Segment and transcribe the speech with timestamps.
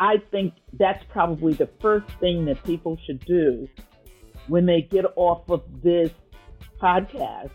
[0.00, 3.68] I think that's probably the first thing that people should do
[4.48, 6.10] when they get off of this
[6.82, 7.50] podcast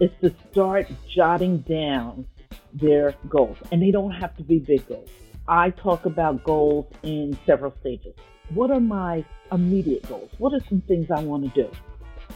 [0.00, 2.26] is to start jotting down
[2.72, 3.56] their goals.
[3.70, 5.08] And they don't have to be big goals.
[5.46, 8.14] I talk about goals in several stages.
[8.48, 10.30] What are my immediate goals?
[10.38, 11.70] What are some things I want to do?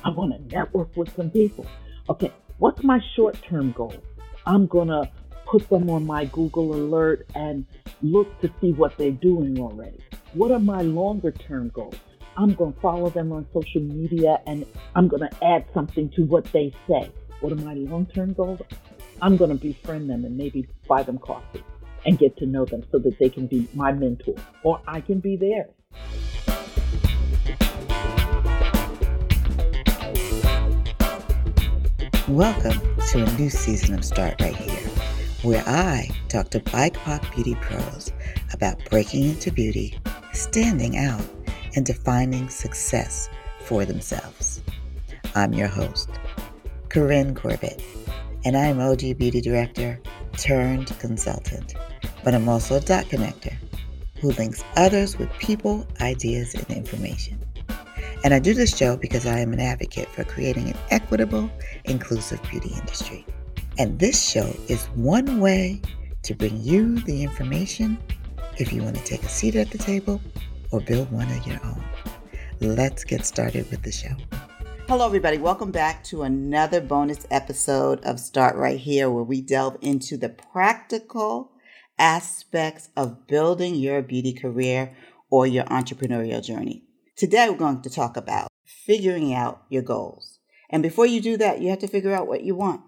[0.04, 1.66] I want to network with some people.
[2.08, 3.94] Okay, what's my short term goal?
[4.46, 5.10] I'm going to
[5.50, 7.64] put them on my Google alert and
[8.02, 9.98] look to see what they're doing already.
[10.34, 11.96] What are my longer term goals?
[12.36, 16.22] I'm going to follow them on social media and I'm going to add something to
[16.22, 17.10] what they say.
[17.40, 18.60] What are my long term goals?
[19.22, 21.64] I'm going to befriend them and maybe buy them coffee
[22.04, 25.18] and get to know them so that they can be my mentor or I can
[25.18, 25.70] be theirs.
[32.28, 32.78] Welcome
[33.08, 34.77] to a new season of Start Right Here,
[35.42, 38.12] where I talk to BIPOC beauty pros
[38.52, 39.96] about breaking into beauty,
[40.32, 41.22] standing out,
[41.76, 43.28] and defining success
[43.60, 44.60] for themselves.
[45.36, 46.10] I'm your host,
[46.88, 47.80] Corinne Corbett,
[48.44, 50.00] and I'm OG Beauty Director
[50.36, 51.74] turned consultant,
[52.24, 53.54] but I'm also a dot connector
[54.20, 57.38] who links others with people, ideas, and information.
[58.24, 61.48] And I do this show because I am an advocate for creating an equitable,
[61.84, 63.24] inclusive beauty industry.
[63.78, 65.80] And this show is one way
[66.24, 67.96] to bring you the information
[68.58, 70.20] if you want to take a seat at the table
[70.72, 71.80] or build one of your own.
[72.58, 74.16] Let's get started with the show.
[74.88, 75.38] Hello, everybody.
[75.38, 80.30] Welcome back to another bonus episode of Start Right Here, where we delve into the
[80.30, 81.52] practical
[82.00, 84.96] aspects of building your beauty career
[85.30, 86.82] or your entrepreneurial journey.
[87.14, 90.40] Today, we're going to talk about figuring out your goals.
[90.68, 92.80] And before you do that, you have to figure out what you want.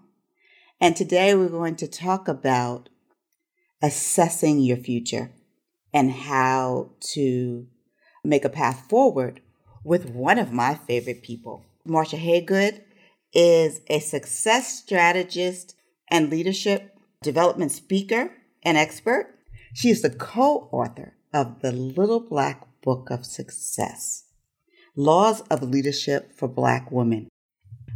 [0.83, 2.89] And today, we're going to talk about
[3.83, 5.29] assessing your future
[5.93, 7.67] and how to
[8.23, 9.41] make a path forward
[9.83, 11.63] with one of my favorite people.
[11.87, 12.81] Marsha Haygood
[13.31, 15.75] is a success strategist
[16.09, 18.31] and leadership development speaker
[18.63, 19.35] and expert.
[19.75, 24.23] She is the co author of the Little Black Book of Success
[24.95, 27.29] Laws of Leadership for Black Women,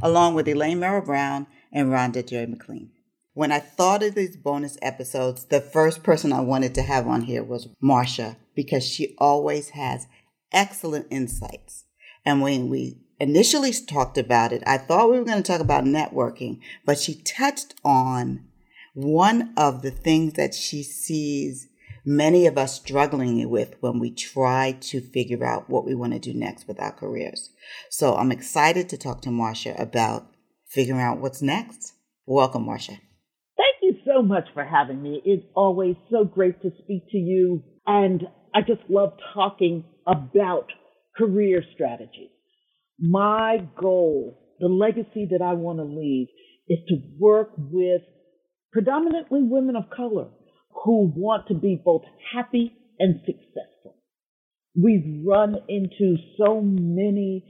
[0.03, 2.45] along with Elaine Merrill Brown and Rhonda J.
[2.45, 2.89] McLean.
[3.33, 7.23] When I thought of these bonus episodes, the first person I wanted to have on
[7.23, 10.07] here was Marsha because she always has
[10.53, 11.83] excellent insights.
[12.25, 15.83] And when we initially talked about it, I thought we were going to talk about
[15.83, 18.45] networking, but she touched on
[18.93, 21.67] one of the things that she sees
[22.05, 26.19] many of us struggling with when we try to figure out what we want to
[26.19, 27.49] do next with our careers.
[27.89, 30.34] So I'm excited to talk to Marsha about
[30.75, 31.93] figuring out what's next.
[32.27, 32.99] Welcome, Marsha.
[33.57, 35.21] Thank you so much for having me.
[35.23, 37.63] It's always so great to speak to you.
[37.87, 40.67] And I just love talking about
[41.17, 42.29] career strategy.
[42.99, 46.27] My goal, the legacy that I want to leave,
[46.67, 48.01] is to work with
[48.71, 50.27] predominantly women of color
[50.83, 52.03] who want to be both
[52.33, 53.95] happy and successful.
[54.81, 57.45] We've run into so many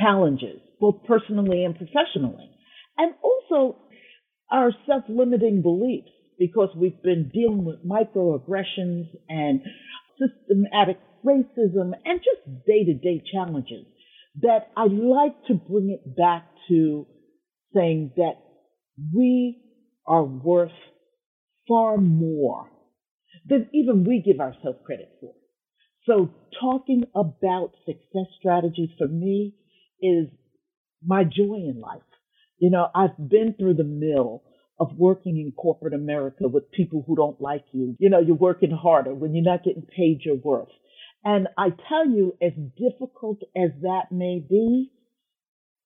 [0.00, 2.50] challenges, both personally and professionally,
[2.98, 3.76] and also
[4.50, 9.60] our self limiting beliefs because we've been dealing with microaggressions and
[10.18, 13.86] systematic racism and just day to day challenges
[14.42, 17.06] that I like to bring it back to
[17.74, 18.34] saying that
[19.14, 19.60] we
[20.06, 20.70] are worth
[21.68, 22.70] far more
[23.48, 25.34] than even we give ourselves credit for.
[26.06, 29.54] So talking about success strategies for me
[30.00, 30.28] is
[31.04, 32.00] my joy in life.
[32.58, 34.42] You know, I've been through the mill
[34.80, 37.96] of working in corporate America with people who don't like you.
[37.98, 40.68] You know, you're working harder when you're not getting paid your worth.
[41.24, 44.90] And I tell you, as difficult as that may be,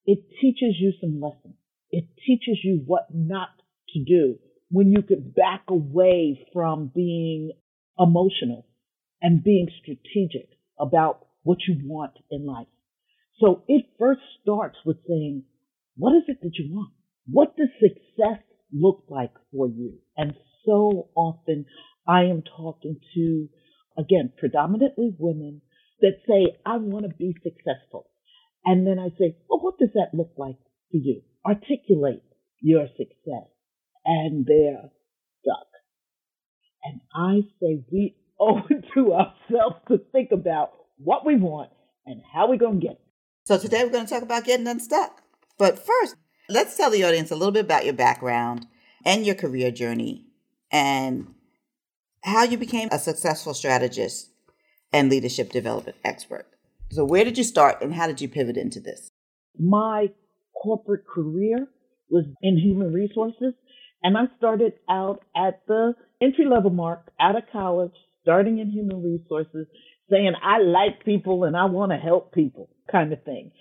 [0.05, 1.55] it teaches you some lessons.
[1.91, 3.49] It teaches you what not
[3.91, 4.39] to do
[4.71, 7.53] when you could back away from being
[7.99, 8.67] emotional
[9.21, 12.67] and being strategic about what you want in life.
[13.39, 15.45] So it first starts with saying,
[15.97, 16.93] what is it that you want?
[17.27, 18.43] What does success
[18.73, 19.99] look like for you?
[20.17, 20.35] And
[20.65, 21.67] so often
[22.07, 23.49] I am talking to,
[23.99, 25.61] again, predominantly women
[26.01, 28.11] that say, I want to be successful.
[28.65, 30.57] And then I say, well, what does that look like
[30.91, 31.23] for you?
[31.47, 32.23] Articulate
[32.61, 33.49] your success
[34.05, 34.91] and they're
[35.43, 35.67] stuck.
[36.85, 41.71] And I say we owe it to ourselves to think about what we want
[42.07, 43.01] and how we're going to get it.
[43.45, 45.23] So today we're going to talk about getting unstuck.
[45.63, 46.17] But first,
[46.49, 48.67] let's tell the audience a little bit about your background
[49.05, 50.27] and your career journey
[50.73, 51.29] and
[52.25, 54.33] how you became a successful strategist
[54.93, 56.49] and leadership development expert.
[56.91, 59.09] So, where did you start and how did you pivot into this?
[59.57, 60.09] My
[60.61, 61.69] corporate career
[62.11, 63.55] was in human resources,
[64.03, 69.01] and I started out at the entry level mark out of college, starting in human
[69.01, 69.69] resources,
[70.11, 73.53] saying, I like people and I want to help people, kind of thing.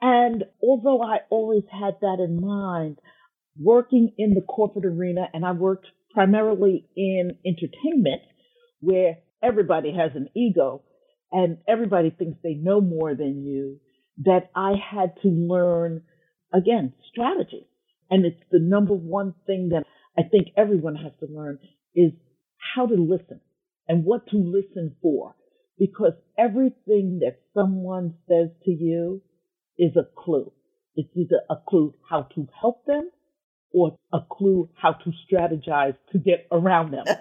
[0.00, 2.98] And although I always had that in mind,
[3.60, 8.22] working in the corporate arena, and I worked primarily in entertainment,
[8.80, 10.82] where everybody has an ego
[11.32, 13.80] and everybody thinks they know more than you,
[14.24, 16.02] that I had to learn,
[16.52, 17.68] again, strategy.
[18.10, 19.84] And it's the number one thing that
[20.16, 21.58] I think everyone has to learn
[21.94, 22.12] is
[22.74, 23.40] how to listen
[23.88, 25.34] and what to listen for.
[25.78, 29.22] Because everything that someone says to you
[29.78, 30.52] is a clue.
[30.96, 33.10] It's either a clue how to help them
[33.72, 37.04] or a clue how to strategize to get around them.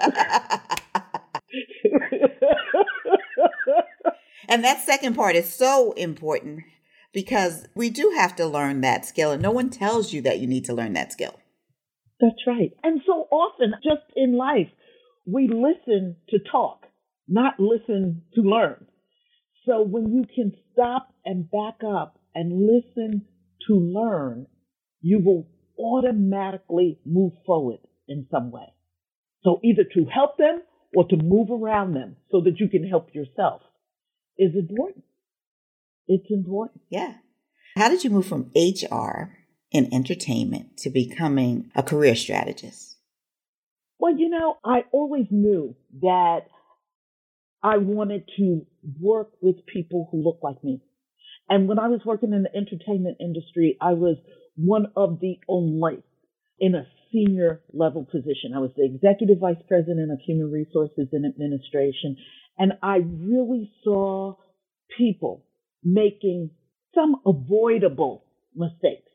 [4.48, 6.63] and that second part is so important
[7.13, 10.48] because we do have to learn that skill, and no one tells you that you
[10.48, 11.36] need to learn that skill.
[12.19, 12.71] That's right.
[12.83, 14.69] And so often, just in life,
[15.25, 16.86] we listen to talk,
[17.27, 18.86] not listen to learn.
[19.65, 23.25] So when you can stop and back up and listen
[23.67, 24.45] to learn,
[25.01, 25.47] you will
[25.79, 28.73] automatically move forward in some way.
[29.43, 30.61] So either to help them
[30.95, 33.63] or to move around them so that you can help yourself
[34.37, 35.03] is important.
[36.07, 36.81] It's important.
[36.91, 37.15] Yeah.
[37.75, 39.35] How did you move from HR
[39.71, 42.97] in entertainment to becoming a career strategist?
[43.97, 46.41] Well, you know, I always knew that
[47.63, 48.67] I wanted to
[49.01, 50.83] work with people who look like me.
[51.49, 54.17] And when I was working in the entertainment industry, I was
[54.55, 56.03] one of the only
[56.59, 58.53] in a senior level position.
[58.55, 62.17] I was the executive vice president of human resources and administration.
[62.57, 64.35] And I really saw
[64.97, 65.45] people
[65.83, 66.51] making
[66.94, 69.11] some avoidable mistakes.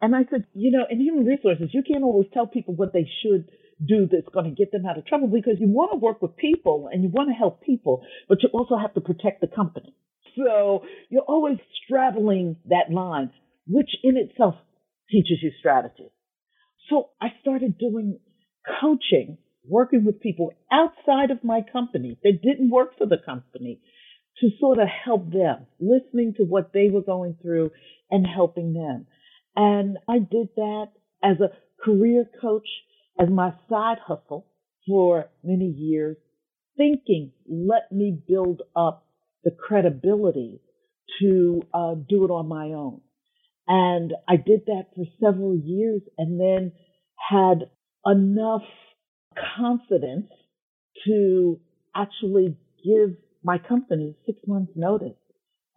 [0.00, 3.08] And I said, you know, in human resources, you can't always tell people what they
[3.22, 3.48] should
[3.84, 6.36] do that's going to get them out of trouble because you want to work with
[6.36, 9.94] people and you want to help people, but you also have to protect the company.
[10.36, 13.30] So you're always straddling that line,
[13.66, 14.54] which in itself
[15.10, 16.10] teaches you strategy.
[16.90, 18.18] So I started doing
[18.80, 23.80] coaching, working with people outside of my company that didn't work for the company
[24.40, 27.70] to sort of help them, listening to what they were going through
[28.10, 29.06] and helping them.
[29.54, 30.86] And I did that
[31.22, 31.50] as a
[31.82, 32.68] career coach,
[33.18, 34.46] as my side hustle
[34.86, 36.16] for many years,
[36.76, 39.05] thinking, let me build up
[39.46, 40.60] the credibility
[41.20, 43.00] to uh, do it on my own.
[43.68, 46.72] And I did that for several years and then
[47.30, 47.70] had
[48.04, 48.64] enough
[49.56, 50.26] confidence
[51.06, 51.60] to
[51.94, 55.16] actually give my company six months notice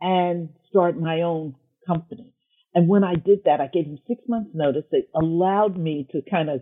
[0.01, 1.55] and start my own
[1.85, 2.33] company.
[2.73, 4.85] And when I did that, I gave him six months notice.
[4.91, 6.61] It allowed me to kind of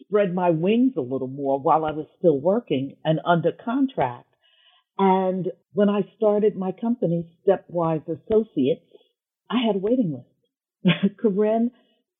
[0.00, 4.26] spread my wings a little more while I was still working and under contract.
[4.98, 8.80] And when I started my company, Stepwise Associates,
[9.50, 10.24] I had a waiting
[10.84, 11.16] list.
[11.20, 11.70] Corinne,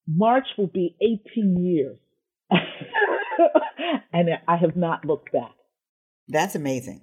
[0.06, 1.99] March will be 18 years.
[4.12, 5.55] and I have not looked back.
[6.29, 7.00] That's amazing.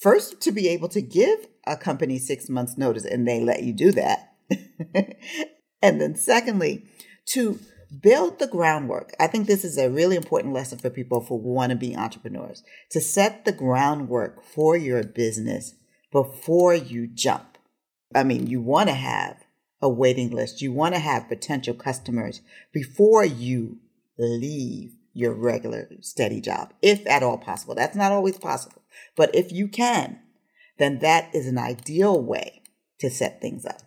[0.00, 3.74] First, to be able to give a company six months' notice and they let you
[3.74, 4.32] do that.
[5.82, 6.86] and then, secondly,
[7.26, 7.60] to
[8.00, 9.12] build the groundwork.
[9.20, 12.62] I think this is a really important lesson for people who want to be entrepreneurs
[12.92, 15.74] to set the groundwork for your business
[16.12, 17.58] before you jump.
[18.14, 19.38] I mean, you want to have
[19.80, 22.40] a waiting list, you want to have potential customers
[22.72, 23.78] before you
[24.18, 27.74] leave your regular steady job, if at all possible.
[27.74, 28.82] That's not always possible.
[29.16, 30.20] But if you can,
[30.78, 32.62] then that is an ideal way
[33.00, 33.82] to set things up.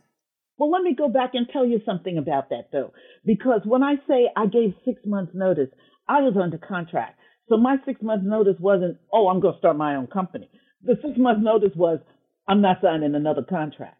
[0.57, 2.91] Well, let me go back and tell you something about that though,
[3.25, 5.69] because when I say I gave six months notice,
[6.07, 7.19] I was under contract.
[7.49, 10.49] So my six months notice wasn't, oh, I'm going to start my own company.
[10.83, 11.99] The six months notice was,
[12.47, 13.97] I'm not signing another contract.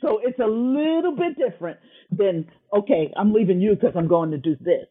[0.00, 1.78] So it's a little bit different
[2.10, 4.86] than, okay, I'm leaving you because I'm going to do this.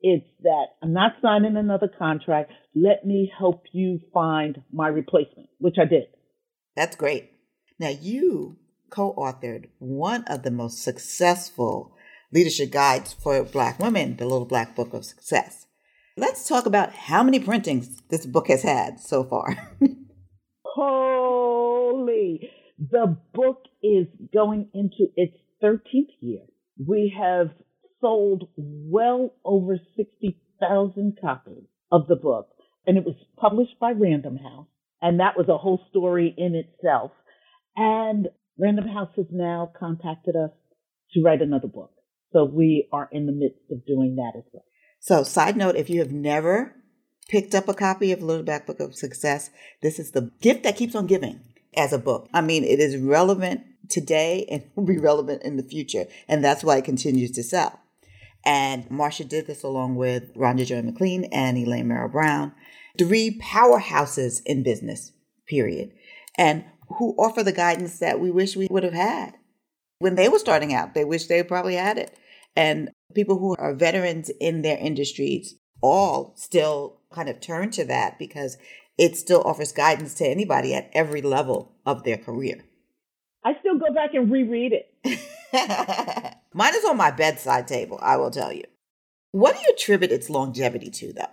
[0.00, 2.52] It's that I'm not signing another contract.
[2.74, 6.04] Let me help you find my replacement, which I did.
[6.76, 7.32] That's great.
[7.78, 8.56] Now, you
[8.90, 11.94] co authored one of the most successful
[12.32, 15.66] leadership guides for Black women, The Little Black Book of Success.
[16.16, 19.74] Let's talk about how many printings this book has had so far.
[20.80, 21.37] Oh,
[22.78, 26.42] The book is going into its 13th year.
[26.84, 27.48] We have
[28.00, 32.48] sold well over 60,000 copies of the book,
[32.86, 34.66] and it was published by Random House.
[35.02, 37.12] And that was a whole story in itself.
[37.76, 38.28] And
[38.58, 40.50] Random House has now contacted us
[41.12, 41.92] to write another book.
[42.32, 44.64] So we are in the midst of doing that as well.
[45.00, 46.74] So, side note if you have never
[47.28, 49.50] picked up a copy of Little Black Book of Success,
[49.82, 51.40] this is the gift that keeps on giving
[51.78, 52.28] as a book.
[52.34, 56.06] I mean, it is relevant today and will be relevant in the future.
[56.28, 57.80] And that's why it continues to sell.
[58.44, 62.52] And Marsha did this along with Rhonda Joy McLean and Elaine Merrill Brown,
[62.98, 65.12] three powerhouses in business,
[65.46, 65.92] period,
[66.36, 66.64] and
[66.98, 69.34] who offer the guidance that we wish we would have had.
[69.98, 72.16] When they were starting out, they wish they probably had it.
[72.56, 78.18] And people who are veterans in their industries all still kind of turn to that
[78.18, 78.56] because
[78.98, 82.64] it still offers guidance to anybody at every level of their career.
[83.44, 85.20] I still go back and reread it.
[86.52, 88.64] Mine is on my bedside table, I will tell you.
[89.30, 91.30] What do you attribute its longevity to, though?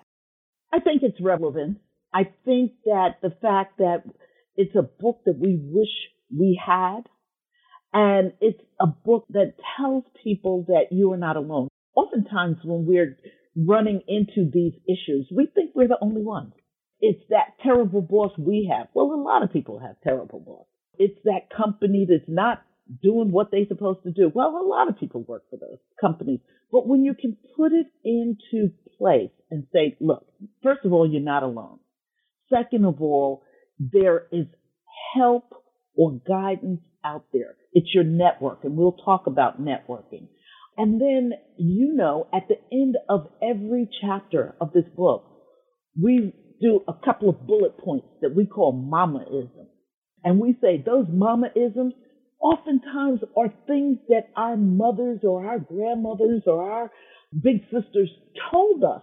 [0.72, 1.80] I think it's relevant.
[2.14, 4.04] I think that the fact that
[4.56, 5.90] it's a book that we wish
[6.32, 7.02] we had,
[7.94, 11.70] and it's a book that tells people that you are not alone.
[11.96, 13.18] Oftentimes, when we're
[13.56, 16.54] running into these issues, we think we're the only ones.
[17.08, 18.88] It's that terrible boss we have.
[18.96, 20.66] Well, a lot of people have terrible boss.
[20.98, 22.64] It's that company that's not
[23.04, 24.32] doing what they're supposed to do.
[24.34, 26.40] Well, a lot of people work for those companies.
[26.72, 30.26] But when you can put it into place and say, look,
[30.64, 31.78] first of all, you're not alone.
[32.52, 33.44] Second of all,
[33.78, 34.48] there is
[35.16, 35.54] help
[35.96, 37.56] or guidance out there.
[37.72, 40.28] It's your network, and we'll talk about networking.
[40.76, 45.24] And then, you know, at the end of every chapter of this book,
[46.02, 49.68] we do a couple of bullet points that we call mamaism.
[50.24, 51.92] And we say those mamaisms
[52.40, 56.92] oftentimes are things that our mothers or our grandmothers or our
[57.34, 58.10] big sisters
[58.52, 59.02] told us,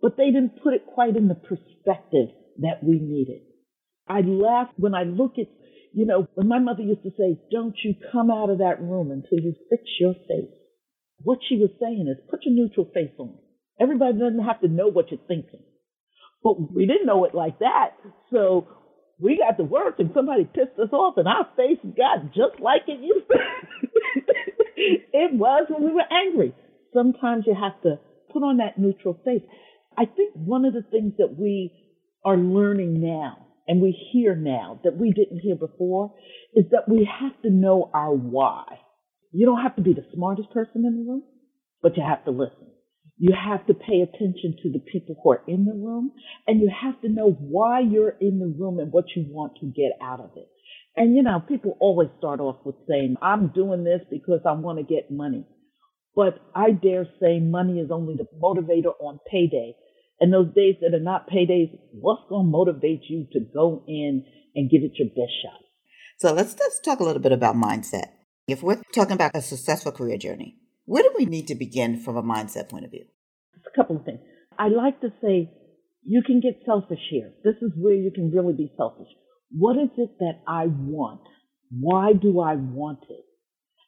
[0.00, 3.42] but they didn't put it quite in the perspective that we needed.
[4.08, 5.46] I laugh when I look at,
[5.92, 9.10] you know, when my mother used to say, don't you come out of that room
[9.10, 10.52] until you fix your face.
[11.22, 13.34] What she was saying is put your neutral face on.
[13.80, 15.60] Everybody doesn't have to know what you're thinking.
[16.46, 17.96] But we didn't know it like that.
[18.32, 18.68] So
[19.18, 22.82] we got to work and somebody pissed us off and our face got just like
[22.86, 23.38] it used to.
[24.76, 26.54] it was when we were angry.
[26.94, 27.98] Sometimes you have to
[28.32, 29.42] put on that neutral face.
[29.98, 31.72] I think one of the things that we
[32.24, 36.14] are learning now and we hear now that we didn't hear before
[36.54, 38.78] is that we have to know our why.
[39.32, 41.24] You don't have to be the smartest person in the room,
[41.82, 42.68] but you have to listen.
[43.18, 46.12] You have to pay attention to the people who are in the room
[46.46, 49.66] and you have to know why you're in the room and what you want to
[49.66, 50.48] get out of it.
[50.96, 54.78] And you know, people always start off with saying, I'm doing this because I want
[54.78, 55.46] to get money.
[56.14, 59.74] But I dare say money is only the motivator on payday.
[60.18, 64.24] And those days that are not paydays, what's going to motivate you to go in
[64.54, 65.60] and give it your best shot?
[66.18, 68.08] So let's, let's talk a little bit about mindset.
[68.48, 72.16] If we're talking about a successful career journey, where do we need to begin from
[72.16, 73.04] a mindset point of view?
[73.66, 74.20] A couple of things.
[74.58, 75.50] I like to say
[76.04, 77.32] you can get selfish here.
[77.44, 79.08] This is where you can really be selfish.
[79.50, 81.20] What is it that I want?
[81.70, 83.24] Why do I want it?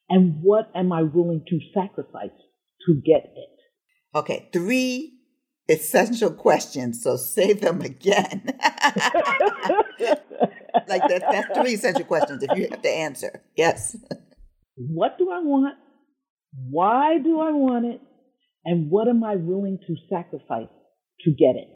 [0.08, 2.36] And what am I willing to sacrifice
[2.86, 3.58] to get it?
[4.14, 5.18] Okay, three
[5.68, 8.42] essential questions, so say them again.
[10.88, 13.42] like that, that's three essential questions if you have to answer.
[13.54, 13.96] Yes.
[14.76, 15.74] What do I want?
[16.54, 18.00] Why do I want it?
[18.64, 20.68] And what am I willing to sacrifice
[21.20, 21.74] to get it?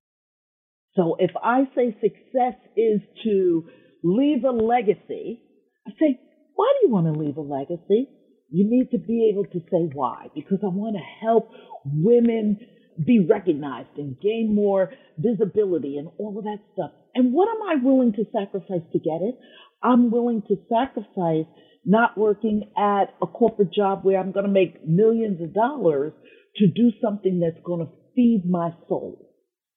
[0.95, 3.69] So if I say success is to
[4.03, 5.43] leave a legacy,
[5.87, 6.21] I say,
[6.55, 8.09] why do you want to leave a legacy?
[8.51, 11.51] You need to be able to say why, because I want to help
[11.87, 12.59] women
[13.07, 16.91] be recognized and gain more visibility and all of that stuff.
[17.15, 19.39] And what am I willing to sacrifice to get it?
[19.83, 21.47] I'm willing to sacrifice
[21.85, 26.13] not working at a corporate job where I'm going to make millions of dollars
[26.57, 29.31] to do something that's going to feed my soul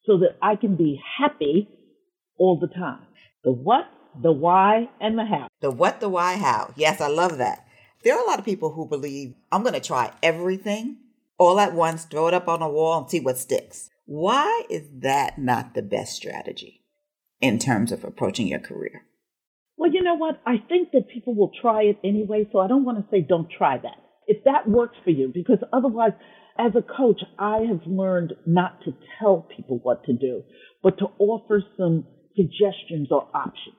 [0.05, 1.67] so that I can be happy
[2.37, 3.07] all the time.
[3.43, 3.85] The what,
[4.21, 5.47] the why, and the how.
[5.61, 6.73] The what, the why, how.
[6.75, 7.65] Yes, I love that.
[8.03, 10.97] There are a lot of people who believe I'm going to try everything
[11.37, 13.89] all at once, throw it up on a wall, and see what sticks.
[14.05, 16.83] Why is that not the best strategy
[17.41, 19.05] in terms of approaching your career?
[19.77, 20.39] Well, you know what?
[20.45, 23.49] I think that people will try it anyway, so I don't want to say don't
[23.57, 23.97] try that.
[24.27, 26.13] If that works for you, because otherwise,
[26.57, 30.43] as a coach, I have learned not to tell people what to do,
[30.81, 32.05] but to offer some
[32.35, 33.75] suggestions or options.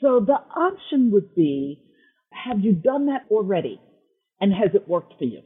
[0.00, 1.82] So the option would be,
[2.30, 3.80] have you done that already?
[4.40, 5.40] And has it worked for you?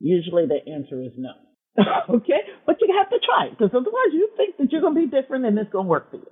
[0.00, 1.32] Usually the answer is no.
[2.16, 2.40] okay?
[2.66, 5.06] But you have to try it because otherwise you think that you're going to be
[5.06, 6.26] different and it's going to work for you.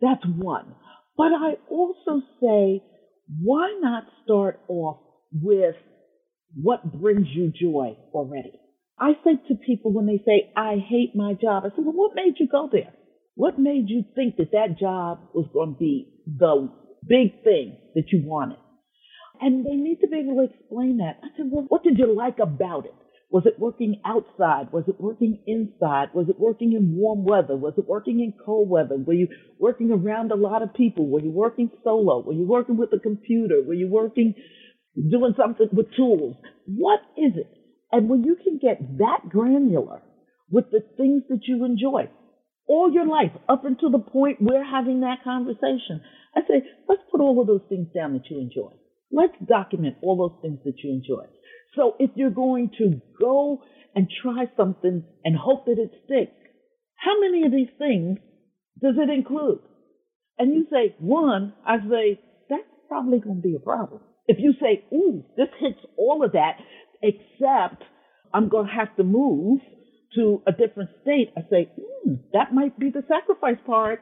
[0.00, 0.74] That's one.
[1.20, 2.82] But I also say,
[3.42, 4.98] why not start off
[5.32, 5.76] with
[6.56, 8.54] what brings you joy already?
[8.98, 12.16] I say to people when they say, I hate my job, I say, well, what
[12.16, 12.94] made you go there?
[13.36, 16.70] What made you think that that job was going to be the
[17.06, 18.58] big thing that you wanted?
[19.42, 21.18] And they need to be able to explain that.
[21.22, 22.94] I said, well, what did you like about it?
[23.30, 24.72] Was it working outside?
[24.72, 26.08] Was it working inside?
[26.14, 27.56] Was it working in warm weather?
[27.56, 28.96] Was it working in cold weather?
[28.96, 31.08] Were you working around a lot of people?
[31.08, 32.24] Were you working solo?
[32.24, 33.62] Were you working with a computer?
[33.64, 34.34] Were you working
[34.96, 36.36] doing something with tools?
[36.66, 37.50] What is it?
[37.92, 40.02] And when you can get that granular
[40.50, 42.10] with the things that you enjoy
[42.66, 46.02] all your life up until the point we're having that conversation,
[46.34, 48.72] I say, let's put all of those things down that you enjoy.
[49.12, 51.26] Let's document all those things that you enjoy.
[51.76, 53.62] So if you're going to go
[53.94, 56.32] and try something and hope that it sticks,
[56.96, 58.18] how many of these things
[58.82, 59.60] does it include?
[60.38, 64.00] And you say one, I say, that's probably going to be a problem.
[64.26, 66.56] If you say, ooh, this hits all of that,
[67.02, 67.82] except
[68.32, 69.60] I'm going to have to move
[70.14, 74.00] to a different state, I say, hmm, that might be the sacrifice part,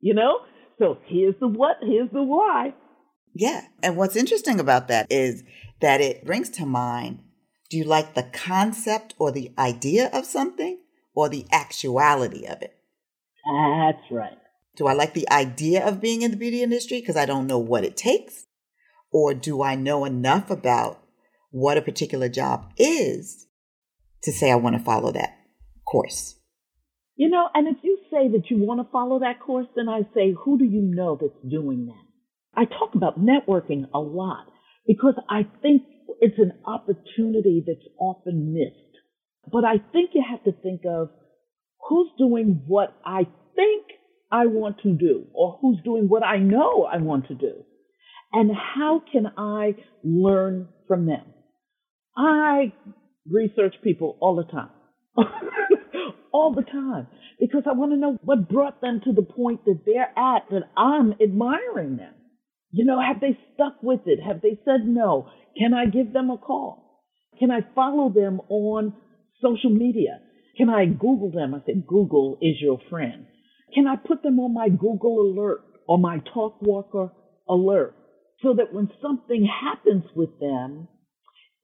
[0.00, 0.38] you know?
[0.78, 2.74] So here's the what, here's the why.
[3.38, 3.66] Yeah.
[3.82, 5.44] And what's interesting about that is
[5.80, 7.20] that it brings to mind
[7.68, 10.78] do you like the concept or the idea of something
[11.14, 12.78] or the actuality of it?
[13.44, 14.38] That's right.
[14.76, 17.58] Do I like the idea of being in the beauty industry because I don't know
[17.58, 18.46] what it takes?
[19.12, 21.02] Or do I know enough about
[21.50, 23.46] what a particular job is
[24.22, 25.36] to say I want to follow that
[25.90, 26.36] course?
[27.16, 30.02] You know, and if you say that you want to follow that course, then I
[30.14, 32.05] say, who do you know that's doing that?
[32.56, 34.46] I talk about networking a lot
[34.86, 35.82] because I think
[36.20, 38.98] it's an opportunity that's often missed.
[39.52, 41.10] But I think you have to think of
[41.88, 43.86] who's doing what I think
[44.30, 47.64] I want to do or who's doing what I know I want to do.
[48.32, 51.24] And how can I learn from them?
[52.16, 52.72] I
[53.30, 54.70] research people all the time.
[56.32, 57.06] all the time
[57.40, 60.68] because I want to know what brought them to the point that they're at that
[60.76, 62.12] I'm admiring them.
[62.76, 64.20] You know, have they stuck with it?
[64.22, 65.30] Have they said no?
[65.56, 67.00] Can I give them a call?
[67.38, 68.92] Can I follow them on
[69.40, 70.20] social media?
[70.58, 71.54] Can I Google them?
[71.54, 73.24] I said, Google is your friend.
[73.74, 77.12] Can I put them on my Google alert or my TalkWalker
[77.48, 77.96] alert
[78.42, 80.86] so that when something happens with them,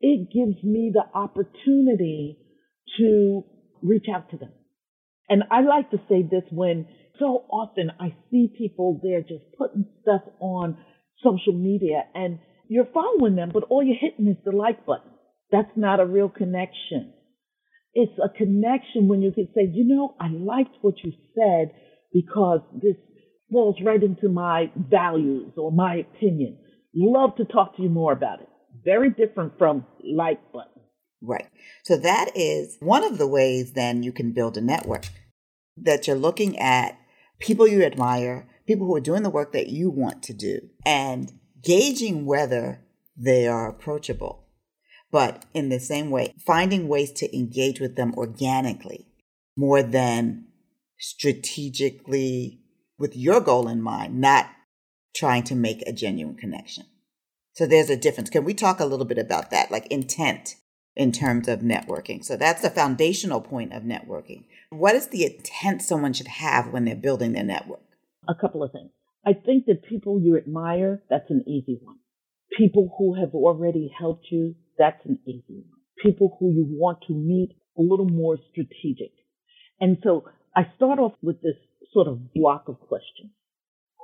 [0.00, 2.38] it gives me the opportunity
[2.96, 3.42] to
[3.82, 4.52] reach out to them.
[5.28, 6.86] And I like to say this when
[7.18, 10.78] so often I see people there just putting stuff on
[11.22, 15.10] social media and you're following them, but all you're hitting is the like button.
[15.50, 17.12] That's not a real connection.
[17.94, 21.74] It's a connection when you can say, you know, I liked what you said
[22.12, 22.96] because this
[23.50, 26.58] falls right into my values or my opinion.
[26.94, 28.48] Love to talk to you more about it.
[28.84, 30.82] Very different from like button.
[31.20, 31.46] Right.
[31.84, 35.04] So that is one of the ways then you can build a network
[35.76, 36.98] that you're looking at
[37.38, 41.32] people you admire, people who are doing the work that you want to do and
[41.62, 42.84] gauging whether
[43.16, 44.46] they are approachable.
[45.10, 49.06] But in the same way, finding ways to engage with them organically
[49.56, 50.46] more than
[50.98, 52.60] strategically
[52.98, 54.48] with your goal in mind, not
[55.14, 56.86] trying to make a genuine connection.
[57.54, 58.30] So there's a difference.
[58.30, 60.56] Can we talk a little bit about that, like intent
[60.96, 62.24] in terms of networking?
[62.24, 64.44] So that's the foundational point of networking.
[64.70, 67.81] What is the intent someone should have when they're building their network?
[68.28, 68.90] A couple of things.
[69.26, 71.98] I think that people you admire, that's an easy one.
[72.56, 75.80] People who have already helped you, that's an easy one.
[76.02, 79.12] People who you want to meet, a little more strategic.
[79.80, 81.56] And so I start off with this
[81.92, 83.30] sort of block of questions.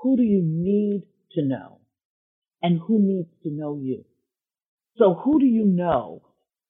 [0.02, 1.80] Who do you need to know?
[2.62, 4.04] And who needs to know you?
[4.96, 6.22] So who do you know?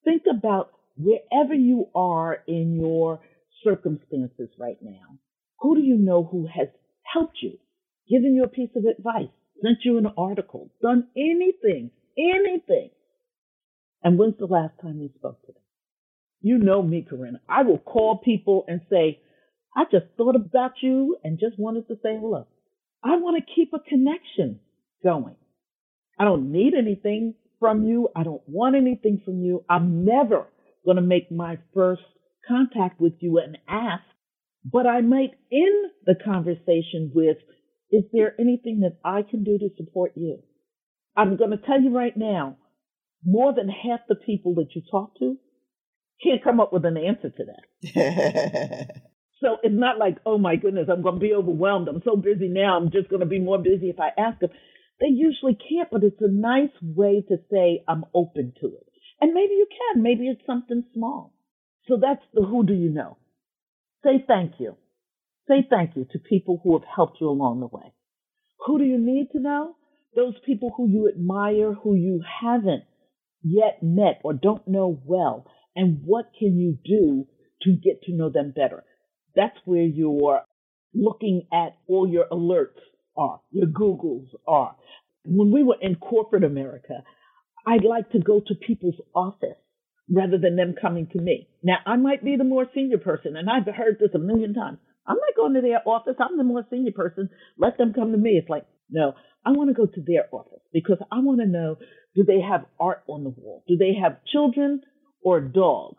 [0.05, 3.21] Think about wherever you are in your
[3.65, 5.19] circumstances right now.
[5.61, 6.69] Who do you know who has
[7.13, 7.59] helped you,
[8.09, 9.29] given you a piece of advice,
[9.63, 12.91] sent you an article, done anything, anything.
[14.03, 15.63] And when's the last time you spoke to them?
[16.41, 17.41] You know me, Corinna.
[17.49, 19.21] I will call people and say,
[19.77, 22.47] I just thought about you and just wanted to say hello.
[23.03, 24.61] I want to keep a connection
[25.03, 25.37] going.
[26.19, 28.09] I don't need anything from you.
[28.15, 29.65] I don't want anything from you.
[29.69, 30.47] I'm never
[30.85, 32.03] going to make my first
[32.47, 34.03] contact with you and ask
[34.65, 37.39] but I might end the conversation with,
[37.91, 40.39] is there anything that I can do to support you?
[41.17, 42.57] I'm going to tell you right now,
[43.25, 45.37] more than half the people that you talk to
[46.23, 48.89] can't come up with an answer to that.
[49.41, 51.89] So it's not like, oh my goodness, I'm going to be overwhelmed.
[51.89, 52.77] I'm so busy now.
[52.77, 54.51] I'm just going to be more busy if I ask them.
[55.01, 58.87] They usually can't, but it's a nice way to say I'm open to it.
[59.21, 60.03] And maybe you can.
[60.03, 61.35] Maybe it's something small.
[61.87, 63.18] So that's the who do you know.
[64.05, 64.77] Say thank you.
[65.49, 67.93] Say thank you to people who have helped you along the way.
[68.67, 69.77] Who do you need to know?
[70.15, 72.85] Those people who you admire, who you haven't
[73.43, 75.47] yet met or don't know well.
[75.75, 77.27] And what can you do
[77.63, 78.85] to get to know them better?
[79.35, 80.43] That's where your
[80.95, 82.81] looking at all your alerts
[83.17, 84.77] are, your Googles are.
[85.25, 87.05] When we were in corporate America,
[87.67, 89.59] I'd like to go to people's office
[90.13, 91.49] rather than them coming to me.
[91.63, 94.79] Now, I might be the more senior person, and I've heard this a million times.
[95.07, 96.17] I'm not going to their office.
[96.19, 97.31] I'm the more senior person.
[97.59, 98.33] Let them come to me.
[98.33, 101.77] It's like, no, I want to go to their office because I want to know
[102.15, 103.65] do they have art on the wall?
[103.69, 104.83] Do they have children
[105.23, 105.97] or a dog?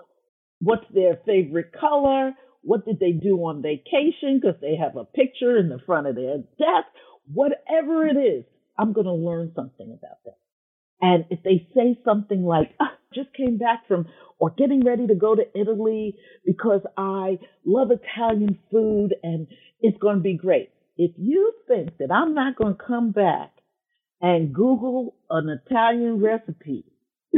[0.60, 2.34] What's their favorite color?
[2.62, 4.40] What did they do on vacation?
[4.42, 6.88] Because they have a picture in the front of their desk.
[7.32, 8.44] Whatever it is,
[8.78, 10.34] I'm going to learn something about them.
[11.02, 14.08] And if they say something like, ah, just came back from
[14.40, 19.48] or getting ready to go to Italy because I love Italian food and
[19.82, 20.70] it's going to be great.
[20.98, 23.52] If you think that I'm not going to come back
[24.22, 26.86] and Google an Italian recipe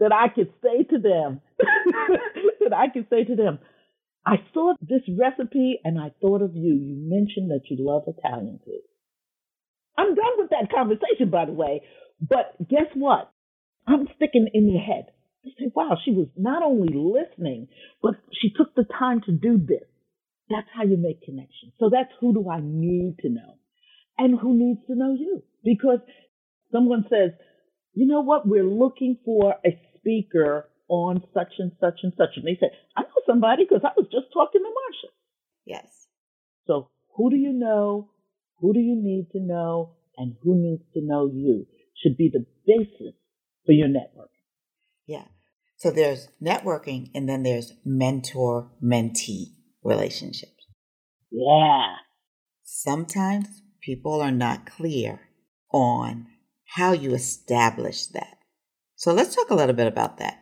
[0.00, 1.40] that I could say to them,
[2.60, 3.58] that I could say to them,
[4.24, 6.74] I saw this recipe and I thought of you.
[6.74, 8.82] You mentioned that you love Italian food.
[9.96, 11.82] I'm done with that conversation, by the way.
[12.20, 13.29] But guess what?
[13.86, 15.06] I'm sticking in your head.
[15.42, 17.68] You say, wow, she was not only listening,
[18.02, 19.88] but she took the time to do this.
[20.50, 21.72] That's how you make connections.
[21.78, 23.56] So that's who do I need to know?
[24.18, 25.42] And who needs to know you?
[25.64, 26.00] Because
[26.72, 27.30] someone says,
[27.94, 28.46] you know what?
[28.46, 32.30] We're looking for a speaker on such and such and such.
[32.36, 35.10] And they say, I know somebody because I was just talking to Marsha.
[35.64, 36.08] Yes.
[36.66, 38.10] So who do you know?
[38.58, 39.94] Who do you need to know?
[40.16, 41.66] And who needs to know you
[42.02, 43.14] should be the basis
[43.66, 44.30] for your network.
[45.06, 45.24] Yeah.
[45.76, 50.66] So there's networking and then there's mentor mentee relationships.
[51.30, 51.94] Yeah.
[52.64, 55.20] Sometimes people are not clear
[55.72, 56.26] on
[56.76, 58.36] how you establish that.
[58.96, 60.38] So let's talk a little bit about that.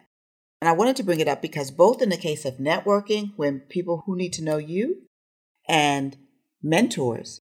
[0.61, 3.61] And I wanted to bring it up because both in the case of networking, when
[3.61, 5.03] people who need to know you
[5.69, 6.17] and
[6.63, 7.41] mentors,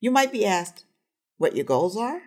[0.00, 0.84] you might be asked
[1.36, 2.22] what your goals are.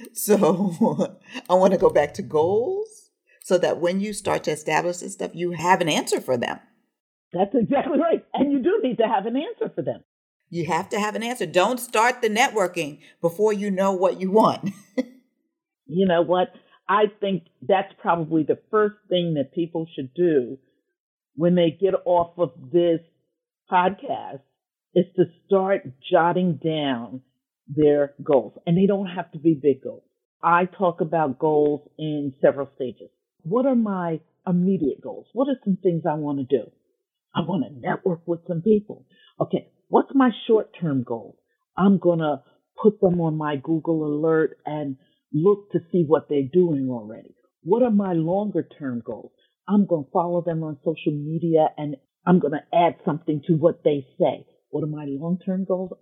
[0.14, 3.10] So I want to go back to goals
[3.42, 6.58] so that when you start to establish this stuff, you have an answer for them.
[7.32, 8.24] That's exactly right.
[8.34, 10.02] And you do need to have an answer for them.
[10.48, 11.46] You have to have an answer.
[11.46, 14.70] Don't start the networking before you know what you want.
[15.86, 16.48] you know what?
[16.88, 20.58] I think that's probably the first thing that people should do
[21.36, 23.00] when they get off of this
[23.70, 24.40] podcast
[24.94, 27.20] is to start jotting down
[27.74, 28.54] their goals.
[28.66, 30.02] And they don't have to be big goals.
[30.42, 33.10] I talk about goals in several stages.
[33.42, 35.26] What are my immediate goals?
[35.32, 36.70] What are some things I want to do?
[37.34, 39.06] I want to network with some people.
[39.40, 39.68] Okay.
[39.88, 41.38] What's my short term goal?
[41.76, 42.42] I'm going to
[42.82, 44.96] put them on my Google alert and
[45.32, 47.34] look to see what they're doing already.
[47.62, 49.32] What are my longer term goals?
[49.68, 53.54] I'm going to follow them on social media and I'm going to add something to
[53.54, 54.46] what they say.
[54.70, 55.92] What are my long term goals?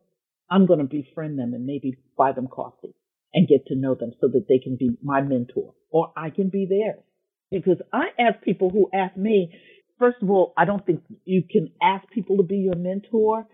[0.50, 2.94] I'm going to befriend them and maybe buy them coffee
[3.34, 6.48] and get to know them so that they can be my mentor or I can
[6.48, 7.02] be theirs.
[7.50, 9.52] Because I ask people who ask me,
[9.98, 13.46] first of all, I don't think you can ask people to be your mentor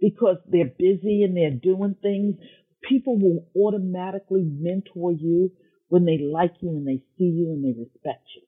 [0.00, 2.36] because they're busy and they're doing things
[2.82, 5.52] people will automatically mentor you
[5.88, 8.42] when they like you and they see you and they respect you.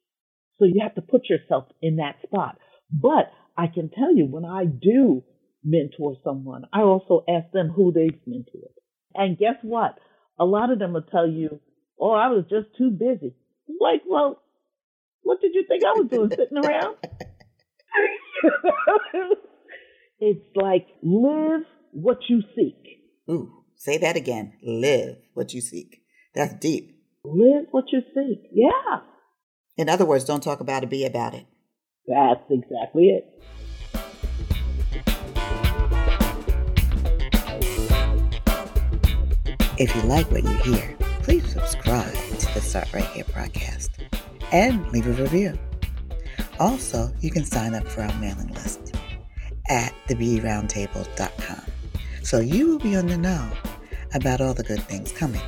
[0.58, 2.58] So you have to put yourself in that spot.
[2.90, 5.24] But I can tell you when I do
[5.64, 8.72] mentor someone, I also ask them who they've mentored.
[9.14, 9.98] And guess what?
[10.38, 11.61] A lot of them will tell you,
[12.01, 13.35] oh, I was just too busy.
[13.81, 14.42] Like, well,
[15.22, 16.96] what did you think I was doing sitting around?
[20.20, 22.77] it's like live what you seek.
[23.31, 23.64] Ooh.
[23.77, 24.55] Say that again.
[24.62, 26.03] Live what you seek.
[26.35, 26.98] That's deep.
[27.25, 28.48] Live what you seek.
[28.53, 29.01] Yeah.
[29.77, 31.46] In other words, don't talk about it, be about it.
[32.07, 33.42] That's exactly it.
[39.82, 43.88] If you like what you hear, please subscribe to the Start Right Here podcast
[44.52, 45.58] and leave a review.
[46.60, 48.94] Also, you can sign up for our mailing list
[49.68, 51.64] at thebeautyroundtable.com
[52.22, 53.50] so you will be on the know
[54.14, 55.42] about all the good things coming.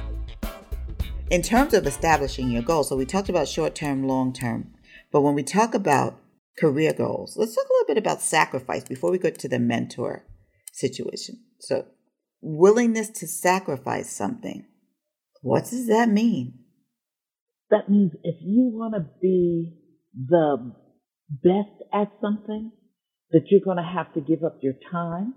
[1.31, 4.75] In terms of establishing your goals, so we talked about short term, long term,
[5.13, 6.19] but when we talk about
[6.59, 10.27] career goals, let's talk a little bit about sacrifice before we go to the mentor
[10.73, 11.39] situation.
[11.61, 11.87] So,
[12.45, 14.67] willingness to sacrifice something.
[15.41, 16.61] What does that mean?
[17.71, 19.79] That means if you want to be
[20.15, 20.73] the
[21.29, 22.71] best at something,
[23.31, 25.35] that you're going to have to give up your time.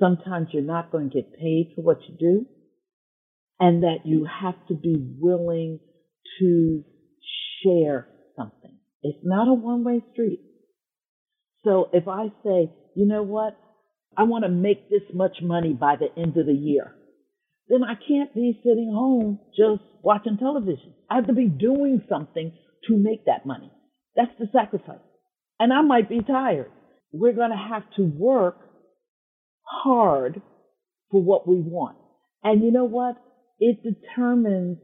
[0.00, 2.46] Sometimes you're not going to get paid for what you do.
[3.60, 5.78] And that you have to be willing
[6.40, 6.82] to
[7.62, 8.78] share something.
[9.02, 10.40] It's not a one way street.
[11.64, 13.56] So if I say, you know what,
[14.16, 16.94] I want to make this much money by the end of the year,
[17.68, 20.94] then I can't be sitting home just watching television.
[21.10, 22.52] I have to be doing something
[22.88, 23.70] to make that money.
[24.14, 24.98] That's the sacrifice.
[25.58, 26.70] And I might be tired.
[27.12, 28.58] We're going to have to work
[29.62, 30.40] hard
[31.10, 31.96] for what we want.
[32.42, 33.16] And you know what?
[33.58, 34.78] It determines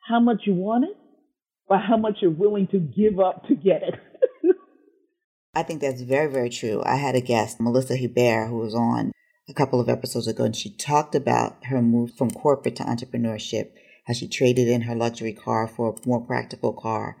[0.00, 0.96] how much you want it
[1.68, 3.94] by how much you're willing to give up to get it.
[5.56, 6.82] I think that's very, very true.
[6.84, 9.12] I had a guest, Melissa Hubert, who was on
[9.48, 13.70] a couple of episodes ago, and she talked about her move from corporate to entrepreneurship,
[14.06, 17.16] how she traded in her luxury car for a more practical car,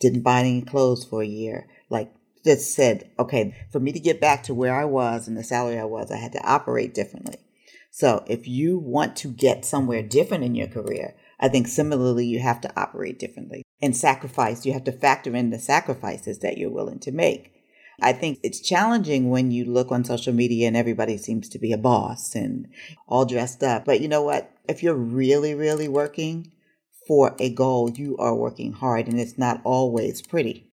[0.00, 1.68] didn't buy any clothes for a year.
[1.90, 2.10] Like,
[2.44, 5.78] just said, okay, for me to get back to where I was and the salary
[5.78, 7.36] I was, I had to operate differently.
[7.90, 12.40] So if you want to get somewhere different in your career, I think similarly, you
[12.40, 14.64] have to operate differently and sacrifice.
[14.64, 17.53] You have to factor in the sacrifices that you're willing to make.
[18.00, 21.72] I think it's challenging when you look on social media and everybody seems to be
[21.72, 22.66] a boss and
[23.06, 23.84] all dressed up.
[23.84, 24.50] But you know what?
[24.68, 26.52] If you're really, really working
[27.06, 30.70] for a goal, you are working hard and it's not always pretty.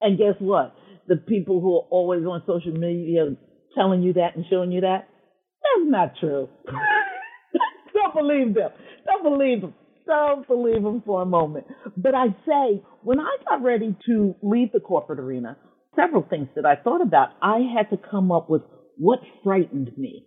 [0.00, 0.74] And guess what?
[1.08, 3.36] The people who are always on social media
[3.74, 6.48] telling you that and showing you that, that's not true.
[7.94, 8.70] Don't believe them.
[9.06, 9.74] Don't believe them.
[10.06, 11.66] Don't believe them for a moment.
[11.96, 15.56] But I say, when I got ready to leave the corporate arena,
[15.96, 17.30] several things that I thought about.
[17.42, 18.62] I had to come up with
[18.96, 20.26] what frightened me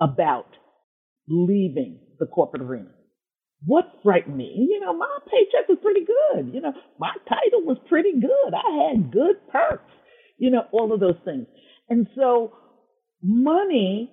[0.00, 0.46] about
[1.28, 2.90] leaving the corporate arena.
[3.66, 4.68] What frightened me?
[4.70, 6.54] You know, my paycheck was pretty good.
[6.54, 8.52] You know, my title was pretty good.
[8.54, 9.90] I had good perks.
[10.38, 11.46] You know, all of those things.
[11.88, 12.52] And so
[13.22, 14.10] money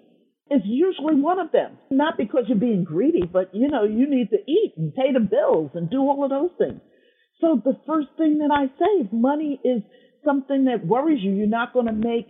[0.50, 1.78] is usually one of them.
[1.90, 5.20] Not because you're being greedy, but you know, you need to eat and pay the
[5.20, 6.82] bills and do all of those things.
[7.40, 9.82] So the first thing that I say, money is
[10.26, 12.28] something that worries you, you're not going to make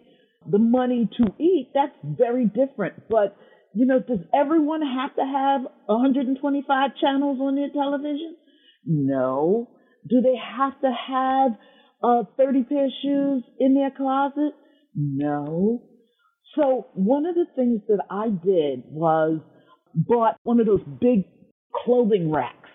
[0.49, 1.71] the money to eat.
[1.73, 3.07] That's very different.
[3.09, 3.35] But,
[3.73, 8.35] you know, does everyone have to have 125 channels on their television?
[8.85, 9.69] No.
[10.09, 11.51] Do they have to have
[12.03, 14.53] uh, 30 pair of shoes in their closet?
[14.95, 15.83] No.
[16.55, 19.39] So one of the things that I did was
[19.93, 21.25] bought one of those big
[21.85, 22.69] clothing racks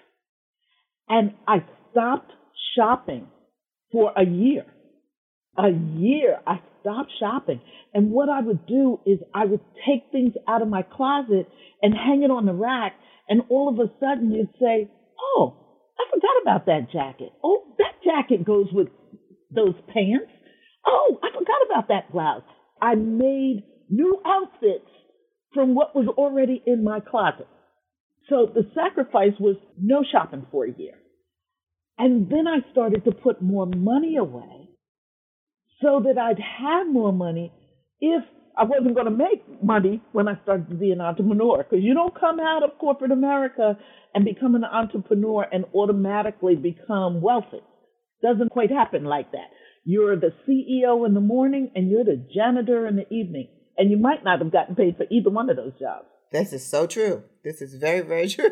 [1.08, 1.58] and I
[1.90, 2.32] stopped
[2.76, 3.26] shopping
[3.92, 4.64] for a year
[5.58, 7.60] a year, I stopped shopping.
[7.94, 11.48] And what I would do is I would take things out of my closet
[11.82, 12.94] and hang it on the rack.
[13.28, 15.56] And all of a sudden you'd say, Oh,
[15.98, 17.32] I forgot about that jacket.
[17.42, 18.88] Oh, that jacket goes with
[19.50, 20.30] those pants.
[20.86, 22.42] Oh, I forgot about that blouse.
[22.80, 24.90] I made new outfits
[25.54, 27.48] from what was already in my closet.
[28.28, 30.94] So the sacrifice was no shopping for a year.
[31.98, 34.65] And then I started to put more money away
[35.82, 37.52] so that I'd have more money
[38.00, 38.24] if
[38.58, 41.58] I wasn't going to make money when I started to be an entrepreneur.
[41.58, 43.76] Because you don't come out of corporate America
[44.14, 47.60] and become an entrepreneur and automatically become wealthy.
[48.22, 49.50] Doesn't quite happen like that.
[49.84, 53.48] You're the CEO in the morning and you're the janitor in the evening.
[53.76, 56.06] And you might not have gotten paid for either one of those jobs.
[56.32, 57.22] This is so true.
[57.44, 58.50] This is very, very true.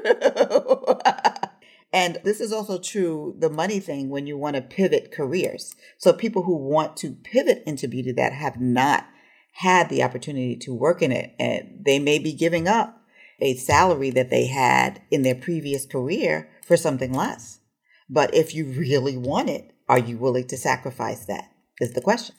[1.94, 5.76] And this is also true, the money thing, when you want to pivot careers.
[5.96, 9.06] So people who want to pivot into beauty that have not
[9.52, 13.00] had the opportunity to work in it, and they may be giving up
[13.40, 17.60] a salary that they had in their previous career for something less.
[18.10, 21.44] But if you really want it, are you willing to sacrifice that?
[21.80, 22.34] Is the question.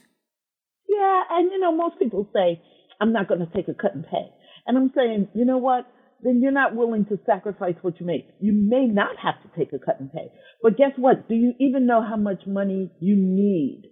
[0.89, 2.61] Yeah, and you know, most people say,
[2.99, 4.31] I'm not going to take a cut in pay.
[4.67, 5.85] And I'm saying, you know what?
[6.25, 8.27] Then you're not willing to sacrifice what you make.
[8.39, 10.31] You may not have to take a cut and pay.
[10.61, 11.29] But guess what?
[11.29, 13.83] Do you even know how much money you need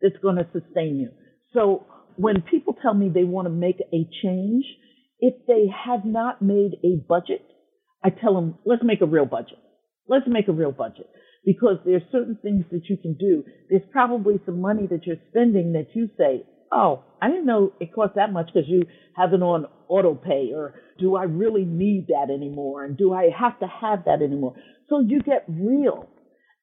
[0.00, 1.10] that's going to sustain you?
[1.52, 1.84] So
[2.16, 4.64] when people tell me they want to make a change,
[5.18, 7.44] if they have not made a budget,
[8.04, 9.58] I tell them, let's make a real budget.
[10.08, 11.08] Let's make a real budget
[11.44, 13.44] because there's certain things that you can do.
[13.68, 17.92] There's probably some money that you're spending that you say, oh, I didn't know it
[17.92, 18.82] cost that much because you
[19.16, 22.84] have it on auto pay or do I really need that anymore?
[22.84, 24.54] And do I have to have that anymore?
[24.88, 26.08] So you get real.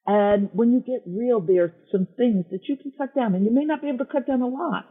[0.05, 3.45] And when you get real, there are some things that you can cut down and
[3.45, 4.85] you may not be able to cut down a lot,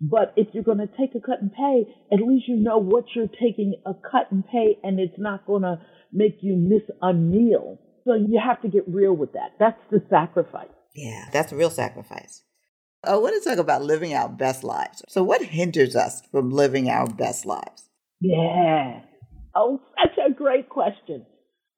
[0.00, 3.04] But if you're going to take a cut and pay, at least you know what
[3.14, 5.80] you're taking a cut and pay and it's not going to
[6.12, 7.78] make you miss a meal.
[8.04, 9.52] So you have to get real with that.
[9.58, 10.68] That's the sacrifice.
[10.94, 12.42] Yeah, that's a real sacrifice.
[13.06, 15.02] Uh, I want to talk about living our best lives.
[15.08, 17.88] So, what hinders us from living our best lives?
[18.20, 19.00] Yeah.
[19.54, 21.24] Oh, such a great question.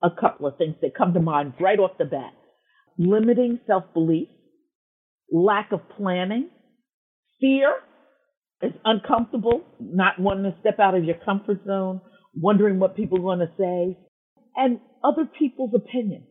[0.02, 2.32] A couple of things that come to mind right off the bat
[3.00, 4.28] limiting self belief,
[5.32, 6.50] lack of planning,
[7.40, 7.74] fear
[8.62, 12.00] is uncomfortable, not wanting to step out of your comfort zone,
[12.34, 13.98] wondering what people are going to say,
[14.56, 16.24] and other people's opinion.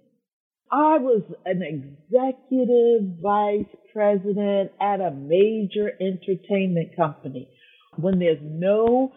[0.71, 7.49] I was an executive vice president at a major entertainment company.
[7.97, 9.11] When there's no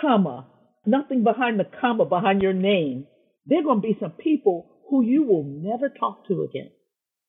[0.00, 0.46] comma,
[0.86, 3.08] nothing behind the comma behind your name,
[3.46, 6.70] there are going to be some people who you will never talk to again.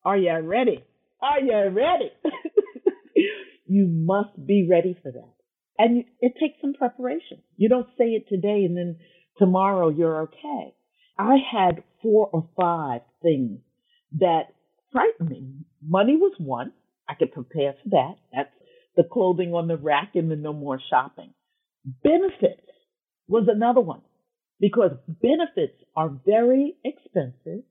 [0.05, 0.83] Are you ready?
[1.19, 2.11] Are you ready?
[3.65, 5.33] you must be ready for that.
[5.79, 7.39] And it takes some preparation.
[7.57, 8.97] You don't say it today and then
[9.39, 10.75] tomorrow you're okay.
[11.17, 13.59] I had four or five things
[14.19, 14.53] that
[14.91, 15.53] frightened me.
[15.85, 16.71] Money was one.
[17.07, 18.15] I could prepare for that.
[18.33, 18.53] That's
[18.95, 21.33] the clothing on the rack and the no more shopping.
[22.03, 22.61] Benefits
[23.27, 24.01] was another one
[24.59, 27.63] because benefits are very expensive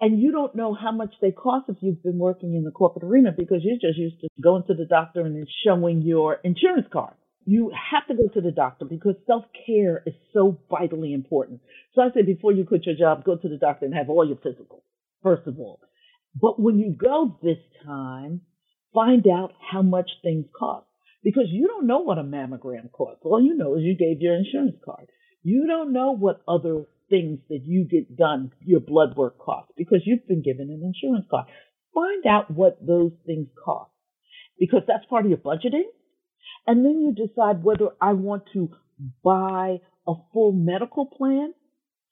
[0.00, 3.04] and you don't know how much they cost if you've been working in the corporate
[3.04, 6.86] arena because you're just used to going to the doctor and then showing your insurance
[6.92, 7.14] card.
[7.46, 11.60] You have to go to the doctor because self care is so vitally important.
[11.94, 14.26] So I say before you quit your job, go to the doctor and have all
[14.26, 14.82] your physical,
[15.24, 15.80] first of all.
[16.40, 18.42] But when you go this time,
[18.92, 20.86] find out how much things cost
[21.24, 23.22] because you don't know what a mammogram costs.
[23.24, 25.06] All you know is you gave your insurance card.
[25.42, 30.02] You don't know what other things that you get done, your blood work costs, because
[30.04, 31.46] you've been given an insurance card.
[31.94, 33.90] Find out what those things cost,
[34.58, 35.88] because that's part of your budgeting.
[36.66, 38.70] And then you decide whether I want to
[39.22, 41.52] buy a full medical plan,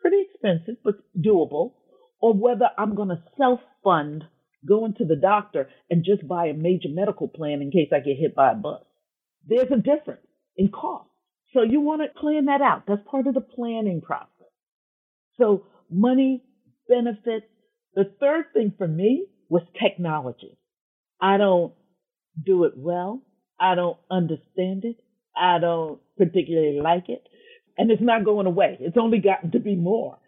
[0.00, 1.72] pretty expensive, but doable,
[2.22, 4.24] or whether I'm going to self fund
[4.66, 8.16] going to the doctor and just buy a major medical plan in case I get
[8.18, 8.82] hit by a bus.
[9.46, 11.10] There's a difference in cost.
[11.52, 12.84] So you want to plan that out.
[12.86, 14.28] That's part of the planning process.
[15.38, 16.44] So money,
[16.88, 17.46] benefits.
[17.94, 20.58] The third thing for me was technology.
[21.20, 21.74] I don't
[22.46, 23.22] do it well.
[23.60, 24.96] I don't understand it.
[25.36, 27.22] I don't particularly like it.
[27.76, 28.78] And it's not going away.
[28.80, 30.18] It's only gotten to be more.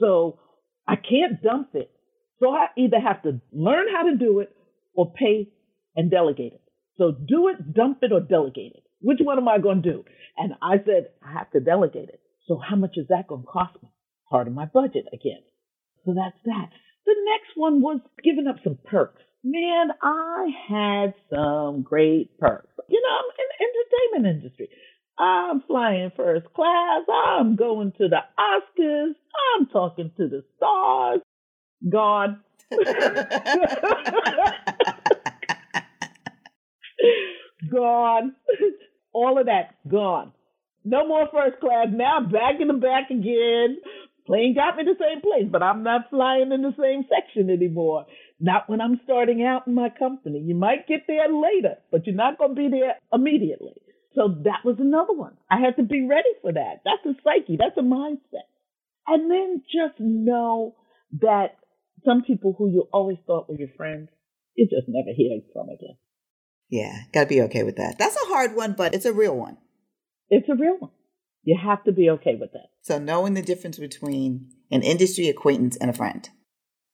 [0.00, 0.38] So
[0.86, 1.90] I can't dump it.
[2.40, 4.54] So I either have to learn how to do it
[4.94, 5.48] or pay
[5.96, 6.62] and delegate it.
[6.98, 8.82] So do it, dump it, or delegate it.
[9.00, 10.04] Which one am I going to do?
[10.36, 12.20] And I said, I have to delegate it.
[12.46, 13.88] So how much is that going to cost me?
[14.34, 15.42] part of my budget again.
[16.04, 16.70] So that's that.
[17.06, 19.22] The next one was giving up some perks.
[19.44, 22.66] Man, I had some great perks.
[22.88, 24.68] You know, I'm in the entertainment industry.
[25.18, 27.02] I'm flying first class.
[27.08, 29.14] I'm going to the Oscars.
[29.56, 31.20] I'm talking to the stars.
[31.88, 32.40] Gone.
[37.70, 38.34] gone.
[39.12, 40.32] All of that gone.
[40.84, 41.86] No more first class.
[41.92, 43.78] Now back in the back again.
[44.26, 48.06] Plane got me the same place, but I'm not flying in the same section anymore.
[48.40, 50.40] Not when I'm starting out in my company.
[50.40, 53.74] You might get there later, but you're not going to be there immediately.
[54.14, 55.36] So that was another one.
[55.50, 56.82] I had to be ready for that.
[56.84, 57.56] That's a psyche.
[57.58, 58.46] That's a mindset.
[59.06, 60.76] And then just know
[61.20, 61.56] that
[62.04, 64.08] some people who you always thought were your friends,
[64.54, 65.96] you just never hear from again.
[66.70, 67.98] Yeah, got to be okay with that.
[67.98, 69.58] That's a hard one, but it's a real one.
[70.30, 70.90] It's a real one.
[71.42, 72.68] You have to be okay with that.
[72.82, 76.28] So knowing the difference between an industry acquaintance and a friend.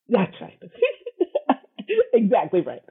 [0.08, 0.58] That's right.
[2.12, 2.82] exactly right.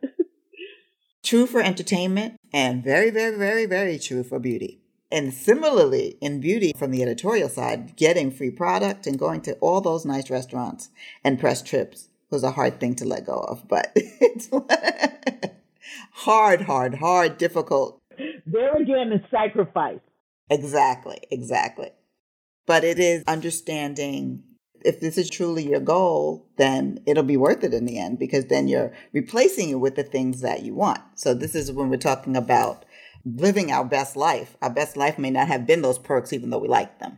[1.24, 4.82] True for entertainment and very, very, very, very true for beauty.
[5.12, 9.82] And similarly, in beauty, from the editorial side, getting free product and going to all
[9.82, 10.90] those nice restaurants
[11.24, 14.50] and press trips was a hard thing to let go of, but it's
[16.12, 18.00] hard, hard, hard, difficult.
[18.46, 20.00] There again is sacrifice.
[20.50, 21.90] Exactly, exactly.
[22.68, 24.44] But it is understanding
[24.84, 28.46] if this is truly your goal, then it'll be worth it in the end because
[28.46, 31.02] then you're replacing it with the things that you want.
[31.16, 32.86] So this is when we're talking about
[33.26, 34.56] living our best life.
[34.62, 37.18] Our best life may not have been those perks even though we like them.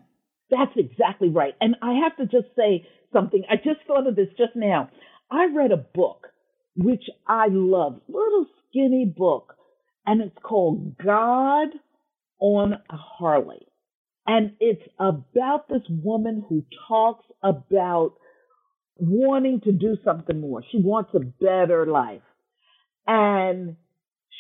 [0.50, 1.56] That's exactly right.
[1.62, 3.44] And I have to just say something.
[3.50, 4.90] I just thought of this just now.
[5.32, 6.28] I read a book
[6.76, 9.56] which I love, little skinny book,
[10.06, 11.70] and it's called God
[12.40, 13.68] on a Harley.
[14.28, 18.14] And it's about this woman who talks about
[18.98, 20.64] wanting to do something more.
[20.72, 22.22] She wants a better life.
[23.08, 23.78] And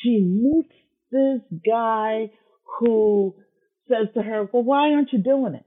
[0.01, 0.73] she meets
[1.11, 2.31] this guy
[2.79, 3.35] who
[3.87, 5.65] says to her, Well, why aren't you doing it?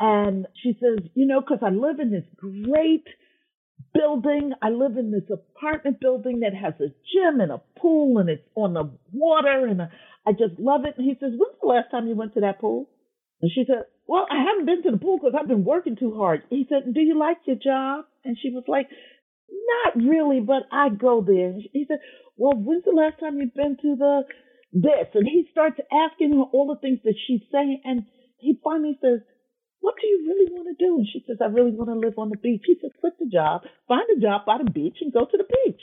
[0.00, 3.04] And she says, You know, because I live in this great
[3.94, 4.52] building.
[4.62, 8.46] I live in this apartment building that has a gym and a pool and it's
[8.54, 9.82] on the water and
[10.26, 10.94] I just love it.
[10.96, 12.88] And he says, When's the last time you went to that pool?
[13.40, 16.16] And she said, Well, I haven't been to the pool because I've been working too
[16.16, 16.42] hard.
[16.50, 18.06] He said, Do you like your job?
[18.24, 18.88] And she was like,
[19.86, 21.50] Not really, but I go there.
[21.50, 21.98] And he said,
[22.36, 24.22] Well, when's the last time you've been to the
[24.72, 25.08] this?
[25.14, 27.80] And he starts asking her all the things that she's saying.
[27.84, 28.04] And
[28.38, 29.20] he finally says,
[29.80, 30.98] what do you really want to do?
[30.98, 32.62] And she says, I really want to live on the beach.
[32.66, 35.46] He said, quit the job, find a job by the beach and go to the
[35.46, 35.80] beach.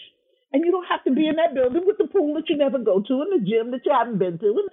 [0.53, 2.77] And you don't have to be in that building with the pool that you never
[2.77, 4.69] go to and the gym that you haven't been to and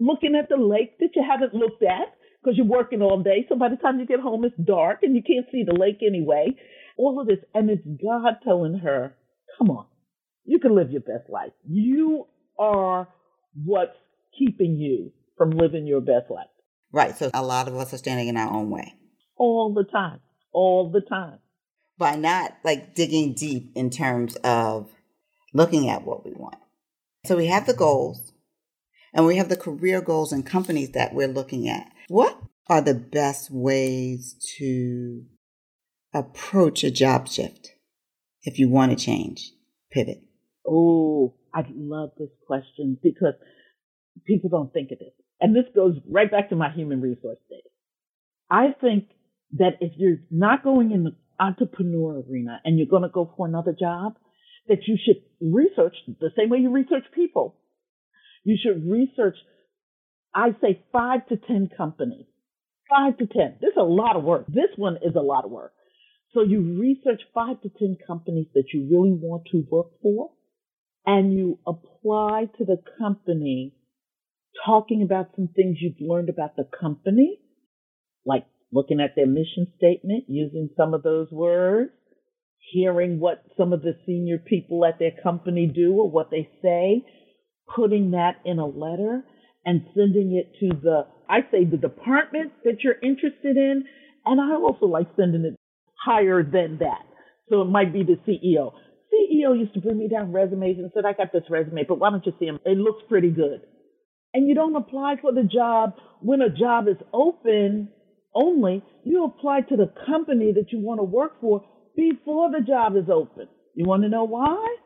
[0.00, 2.12] looking at the lake that you haven't looked at
[2.42, 3.46] because you're working all day.
[3.48, 6.00] So by the time you get home, it's dark and you can't see the lake
[6.04, 6.56] anyway.
[6.98, 7.38] All of this.
[7.54, 9.14] And it's God telling her,
[9.56, 9.86] come on,
[10.44, 11.52] you can live your best life.
[11.64, 12.26] You
[12.58, 13.08] are
[13.54, 13.96] what's
[14.36, 16.48] keeping you from living your best life.
[16.92, 17.16] Right.
[17.16, 18.94] So a lot of us are standing in our own way.
[19.36, 20.20] All the time.
[20.52, 21.38] All the time.
[21.98, 24.90] By not like digging deep in terms of
[25.52, 26.56] looking at what we want.
[27.26, 28.32] So we have the goals
[29.12, 31.90] and we have the career goals and companies that we're looking at.
[32.08, 35.24] What are the best ways to
[36.14, 37.70] approach a job shift
[38.42, 39.52] if you want to change,
[39.90, 40.22] pivot?
[40.66, 43.34] Oh, I love this question because
[44.26, 47.62] people don't think of it and this goes right back to my human resource days.
[48.50, 49.08] I think
[49.54, 53.46] that if you're not going in the entrepreneur arena and you're going to go for
[53.46, 54.16] another job,
[54.68, 57.56] that you should research the same way you research people.
[58.44, 59.36] You should research,
[60.34, 62.26] I say five to 10 companies.
[62.88, 63.58] Five to 10.
[63.60, 64.46] This is a lot of work.
[64.48, 65.72] This one is a lot of work.
[66.32, 70.30] So you research five to 10 companies that you really want to work for
[71.06, 73.74] and you apply to the company
[74.64, 77.38] talking about some things you've learned about the company,
[78.24, 81.90] like looking at their mission statement, using some of those words,
[82.72, 87.04] hearing what some of the senior people at their company do or what they say,
[87.74, 89.24] putting that in a letter
[89.64, 93.84] and sending it to the, I say the department that you're interested in.
[94.26, 95.56] And I also like sending it
[96.04, 97.02] higher than that.
[97.48, 98.72] So it might be the CEO.
[99.12, 102.10] CEO used to bring me down resumes and said, I got this resume, but why
[102.10, 102.60] don't you see them?
[102.64, 103.62] It looks pretty good
[104.34, 107.88] and you don't apply for the job when a job is open
[108.34, 108.82] only.
[109.04, 111.64] You apply to the company that you want to work for
[112.00, 113.46] before the job is open.
[113.74, 114.76] You want to know why?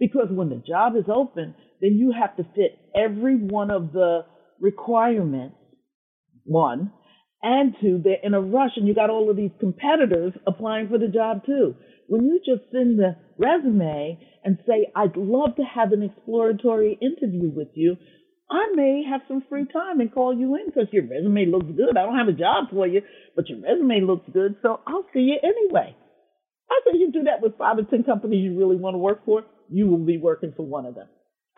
[0.00, 4.24] Because when the job is open, then you have to fit every one of the
[4.58, 5.56] requirements,
[6.44, 6.90] one,
[7.42, 10.96] and two, they're in a rush and you got all of these competitors applying for
[10.96, 11.74] the job too.
[12.08, 17.50] When you just send the resume and say, I'd love to have an exploratory interview
[17.50, 17.96] with you,
[18.50, 21.96] I may have some free time and call you in because your resume looks good.
[21.96, 23.02] I don't have a job for you,
[23.34, 25.96] but your resume looks good, so I'll see you anyway.
[26.70, 29.24] I say you do that with five or ten companies you really want to work
[29.24, 31.08] for, you will be working for one of them.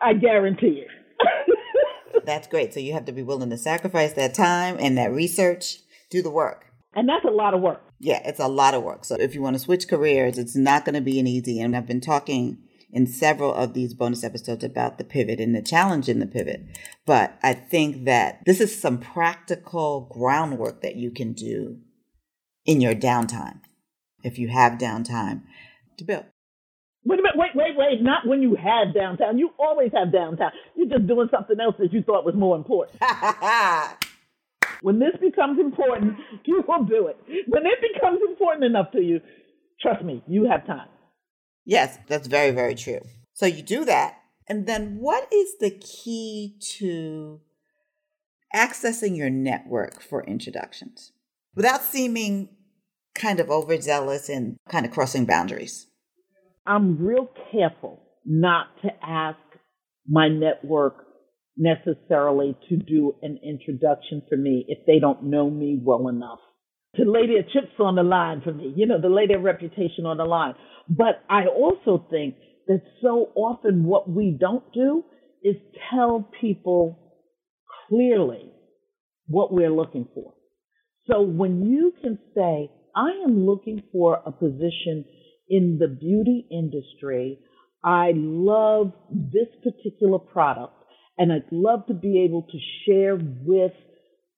[0.01, 1.55] I guarantee it.
[2.25, 2.73] that's great.
[2.73, 5.77] So you have to be willing to sacrifice that time and that research,
[6.09, 6.65] do the work.
[6.93, 7.81] And that's a lot of work.
[7.99, 9.05] Yeah, it's a lot of work.
[9.05, 11.59] So if you want to switch careers, it's not going to be an easy.
[11.59, 12.57] And I've been talking
[12.91, 16.65] in several of these bonus episodes about the pivot and the challenge in the pivot.
[17.05, 21.79] But I think that this is some practical groundwork that you can do
[22.65, 23.59] in your downtime,
[24.25, 25.43] if you have downtime
[25.97, 26.25] to build.
[27.05, 28.01] Wait a minute, wait, wait, wait.
[28.01, 29.37] Not when you have downtime.
[29.37, 30.49] You always have downtime.
[30.75, 32.99] You're just doing something else that you thought was more important.
[34.81, 37.17] when this becomes important, you will do it.
[37.47, 39.21] When it becomes important enough to you,
[39.79, 40.87] trust me, you have time.
[41.63, 43.01] Yes, that's very, very true.
[43.33, 44.17] So you do that.
[44.47, 47.41] And then what is the key to
[48.55, 51.11] accessing your network for introductions
[51.55, 52.49] without seeming
[53.15, 55.87] kind of overzealous and kind of crossing boundaries?
[56.65, 59.37] I'm real careful not to ask
[60.07, 61.05] my network
[61.57, 66.39] necessarily to do an introduction for me if they don't know me well enough.
[66.97, 70.05] To lay their chips on the line for me, you know, to lay their reputation
[70.05, 70.53] on the line.
[70.89, 72.35] But I also think
[72.67, 75.03] that so often what we don't do
[75.43, 75.55] is
[75.91, 76.97] tell people
[77.87, 78.51] clearly
[79.27, 80.33] what we're looking for.
[81.09, 85.05] So when you can say, I am looking for a position
[85.49, 87.39] in the beauty industry,
[87.83, 90.73] I love this particular product,
[91.17, 93.73] and I'd love to be able to share with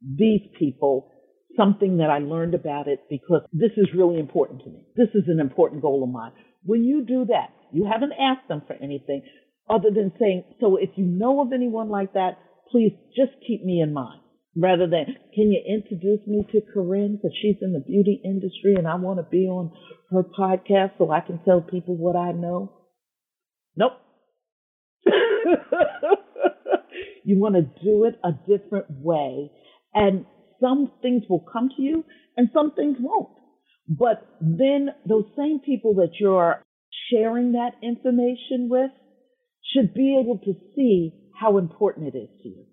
[0.01, 1.11] these people
[1.55, 4.85] something that I learned about it because this is really important to me.
[4.95, 6.33] This is an important goal of mine.
[6.63, 9.23] When you do that, you haven't asked them for anything,
[9.69, 12.37] other than saying, so if you know of anyone like that,
[12.71, 14.21] please just keep me in mind.
[14.59, 15.05] Rather than,
[15.35, 19.19] can you introduce me to Corinne because she's in the beauty industry and I want
[19.19, 19.71] to be on
[20.09, 22.73] her podcast so I can tell people what I know?
[23.75, 23.91] Nope.
[27.23, 29.51] you want to do it a different way.
[29.93, 30.25] And
[30.59, 32.03] some things will come to you
[32.35, 33.29] and some things won't.
[33.87, 36.63] But then those same people that you're
[37.11, 38.89] sharing that information with
[39.73, 42.65] should be able to see how important it is to you.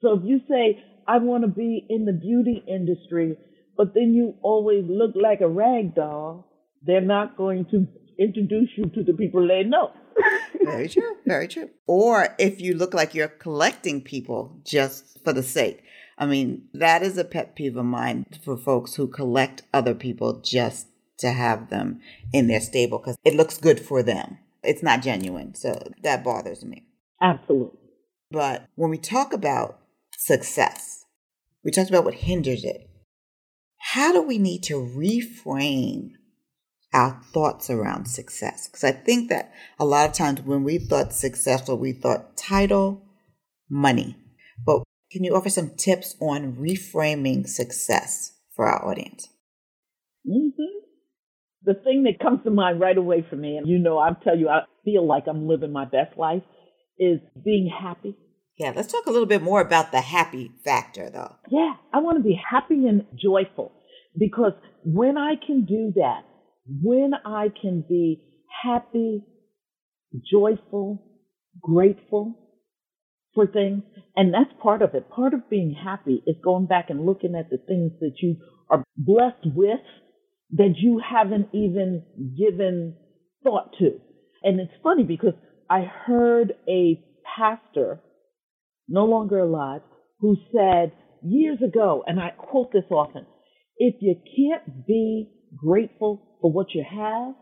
[0.00, 3.36] So if you say, I want to be in the beauty industry,
[3.76, 6.46] but then you always look like a rag doll,
[6.82, 7.86] they're not going to
[8.18, 9.90] introduce you to the people they know.
[10.64, 11.16] very true.
[11.26, 11.70] Very true.
[11.86, 15.82] Or if you look like you're collecting people just for the sake.
[16.18, 20.40] I mean, that is a pet peeve of mine for folks who collect other people
[20.40, 20.86] just
[21.18, 22.00] to have them
[22.32, 24.38] in their stable because it looks good for them.
[24.62, 25.54] It's not genuine.
[25.54, 26.86] So that bothers me.
[27.22, 27.78] Absolutely.
[28.30, 29.80] But when we talk about
[30.20, 31.04] success,
[31.64, 32.88] we talked about what hinders it.
[33.78, 36.10] How do we need to reframe
[36.92, 38.68] our thoughts around success.
[38.68, 43.02] Because I think that a lot of times when we thought successful, we thought title,
[43.68, 44.16] money.
[44.64, 49.28] But can you offer some tips on reframing success for our audience?
[50.28, 50.78] Mm-hmm.
[51.62, 54.36] The thing that comes to mind right away for me, and you know, I'll tell
[54.36, 56.42] you, I feel like I'm living my best life,
[56.98, 58.16] is being happy.
[58.60, 61.34] Yeah, let's talk a little bit more about the happy factor, though.
[61.50, 63.72] Yeah, I want to be happy and joyful
[64.18, 64.52] because
[64.84, 66.24] when I can do that,
[66.82, 68.22] when I can be
[68.62, 69.24] happy,
[70.30, 71.02] joyful,
[71.58, 72.34] grateful
[73.34, 73.82] for things,
[74.14, 75.08] and that's part of it.
[75.08, 78.36] Part of being happy is going back and looking at the things that you
[78.68, 79.80] are blessed with
[80.50, 82.02] that you haven't even
[82.36, 82.94] given
[83.42, 83.98] thought to.
[84.42, 85.32] And it's funny because
[85.70, 87.02] I heard a
[87.38, 88.02] pastor,
[88.90, 89.80] no longer alive,
[90.18, 93.24] who said years ago, and I quote this often,
[93.78, 97.34] if you can't be grateful for what you have.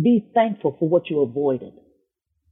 [0.00, 1.74] Be thankful for what you avoided.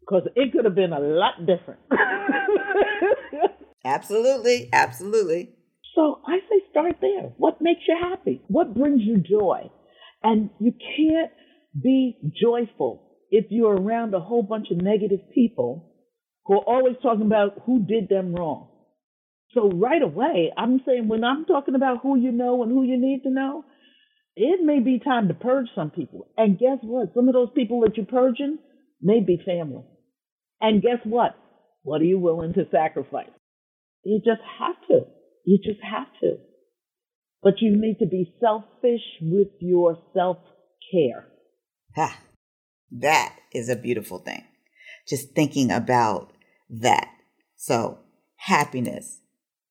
[0.00, 1.80] Because it could have been a lot different.
[3.84, 4.68] absolutely.
[4.72, 5.50] Absolutely.
[5.94, 7.32] So I say start there.
[7.38, 8.42] What makes you happy?
[8.48, 9.70] What brings you joy?
[10.22, 11.30] And you can't
[11.82, 15.89] be joyful if you're around a whole bunch of negative people
[16.46, 18.68] who are always talking about who did them wrong.
[19.52, 22.96] So right away, I'm saying when I'm talking about who you know and who you
[22.98, 23.64] need to know,
[24.36, 26.28] it may be time to purge some people.
[26.36, 27.12] And guess what?
[27.14, 28.58] Some of those people that you're purging
[29.02, 29.82] may be family.
[30.60, 31.36] And guess what?
[31.82, 33.30] What are you willing to sacrifice?
[34.04, 35.06] You just have to.
[35.44, 36.36] You just have to.
[37.42, 40.38] But you need to be selfish with your self
[40.92, 41.26] care.
[41.96, 42.20] Ha!
[42.92, 44.44] That is a beautiful thing.
[45.10, 46.32] Just thinking about
[46.70, 47.10] that.
[47.56, 47.98] So,
[48.36, 49.20] happiness,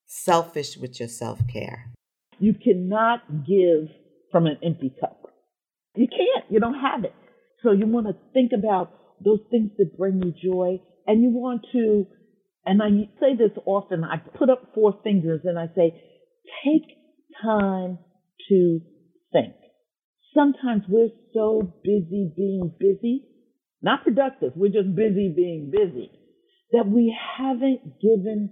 [0.05, 1.93] selfish with your self care.
[2.39, 3.89] You cannot give
[4.31, 5.31] from an empty cup.
[5.95, 6.45] You can't.
[6.51, 7.13] You don't have it.
[7.63, 8.91] So you want to think about
[9.23, 12.05] those things that bring you joy and you want to,
[12.65, 16.01] and I say this often, I put up four fingers and I say,
[16.63, 16.83] take
[17.41, 17.97] time
[18.49, 18.81] to
[19.33, 19.53] think.
[20.33, 23.25] Sometimes we're so busy being busy,
[23.81, 26.11] not productive, we're just busy being busy,
[26.71, 28.51] that we haven't given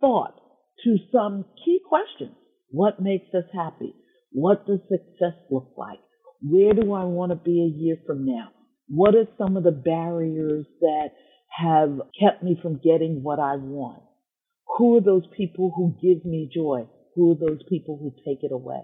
[0.00, 0.40] thought
[0.84, 2.36] to some key questions.
[2.70, 3.94] What makes us happy?
[4.32, 5.98] What does success look like?
[6.42, 8.48] Where do I want to be a year from now?
[8.88, 11.10] What are some of the barriers that
[11.48, 14.02] have kept me from getting what I want?
[14.78, 16.86] Who are those people who give me joy?
[17.14, 18.82] Who are those people who take it away?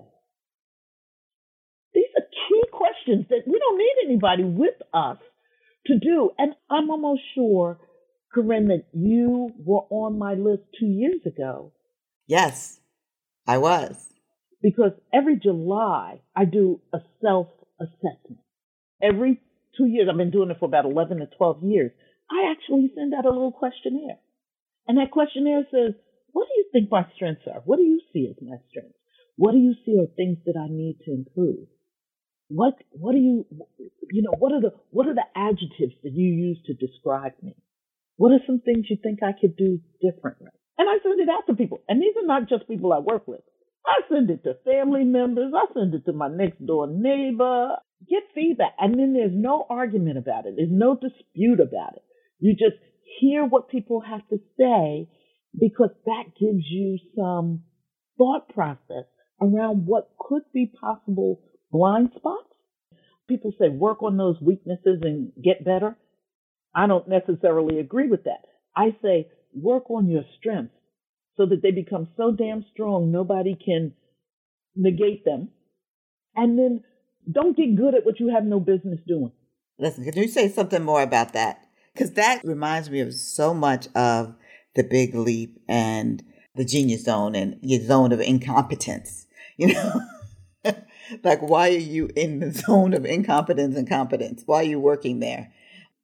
[1.95, 5.19] These are key questions that we don't need anybody with us
[5.87, 6.31] to do.
[6.39, 7.79] And I'm almost sure,
[8.35, 11.73] Corinne, that you were on my list two years ago.
[12.27, 12.81] Yes,
[13.47, 14.09] I was
[14.63, 17.49] because every July I do a self
[17.81, 18.41] assessment.
[19.03, 19.41] Every
[19.77, 21.93] two years, I've been doing it for about 11 to 12 years.
[22.31, 24.19] I actually send out a little questionnaire.
[24.89, 25.95] And that questionnaire says,
[26.33, 27.61] What do you think my strengths are?
[27.65, 28.99] What do you see as my strengths?
[29.37, 31.69] What do you see are things that I need to improve?
[32.49, 33.45] What what do you
[34.13, 37.57] you know what are the what are the adjectives that you use to describe me?
[38.17, 40.49] What are some things you think I could do differently?
[40.79, 41.83] And I send it out to people.
[41.89, 43.41] And these are not just people I work with.
[43.87, 45.53] I send it to family members.
[45.55, 47.77] I send it to my next door neighbor.
[48.09, 48.75] Get feedback.
[48.79, 50.55] And then there's no argument about it.
[50.57, 52.03] There's no dispute about it.
[52.39, 52.77] You just
[53.21, 55.09] hear what people have to say
[55.59, 57.63] because that gives you some
[58.19, 59.07] thought process
[59.41, 61.41] around what could be possible
[61.77, 62.49] blind spots.
[63.29, 65.97] People say work on those weaknesses and get better.
[66.75, 68.45] I don't necessarily agree with that.
[68.75, 70.75] I say work on your strengths
[71.37, 73.93] so that they become so damn strong nobody can
[74.75, 75.49] negate them.
[76.35, 76.85] And then
[77.31, 79.33] don't get good at what you have no business doing.
[79.79, 81.67] Listen, can you say something more about that?
[81.93, 84.35] Because that reminds me of so much of
[84.75, 86.23] the big leap and
[86.55, 89.25] the genius zone and your zone of incompetence.
[89.59, 90.01] You know,
[91.23, 94.43] like why are you in the zone of incompetence and competence?
[94.47, 95.53] Why are you working there?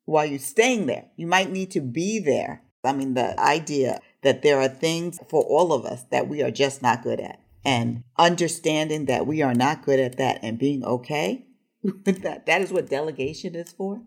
[0.05, 1.07] Why are you staying there?
[1.17, 2.63] You might need to be there.
[2.85, 6.51] I mean, the idea that there are things for all of us that we are
[6.51, 10.85] just not good at and understanding that we are not good at that and being
[10.85, 11.47] okay
[11.83, 12.47] with that.
[12.47, 14.03] That is what delegation is for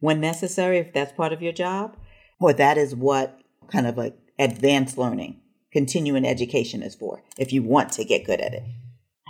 [0.00, 1.96] when necessary, if that's part of your job,
[2.40, 3.38] or that is what
[3.70, 5.40] kind of like advanced learning,
[5.72, 8.62] continuing education is for, if you want to get good at it.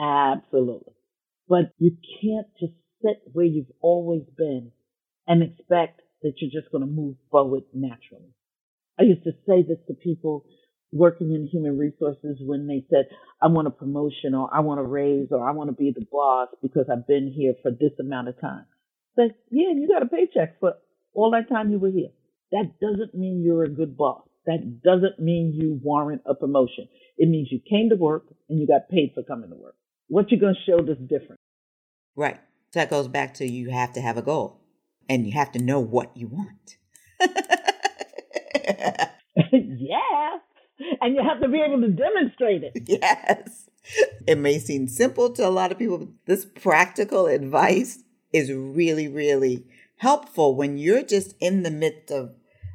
[0.00, 0.89] Absolutely.
[1.50, 4.72] But you can't just sit where you've always been
[5.28, 8.34] and expect that you're just going to move forward naturally.
[9.00, 10.46] I used to say this to people
[10.92, 13.06] working in human resources when they said,
[13.42, 16.06] I want a promotion or I want a raise or I want to be the
[16.12, 18.66] boss because I've been here for this amount of time.
[19.16, 20.74] Say, yeah, you got a paycheck for
[21.14, 22.10] all that time you were here.
[22.52, 24.22] That doesn't mean you're a good boss.
[24.46, 26.88] That doesn't mean you warrant a promotion.
[27.18, 29.76] It means you came to work and you got paid for coming to work.
[30.08, 31.39] What you're going to show that's different?
[32.16, 32.40] Right.
[32.72, 34.60] So that goes back to you have to have a goal
[35.08, 36.76] and you have to know what you want.
[39.52, 40.38] yeah.
[41.00, 42.72] And you have to be able to demonstrate it.
[42.86, 43.68] Yes.
[44.26, 48.02] It may seem simple to a lot of people, but this practical advice
[48.32, 49.64] is really, really
[49.96, 52.34] helpful when you're just in the midst of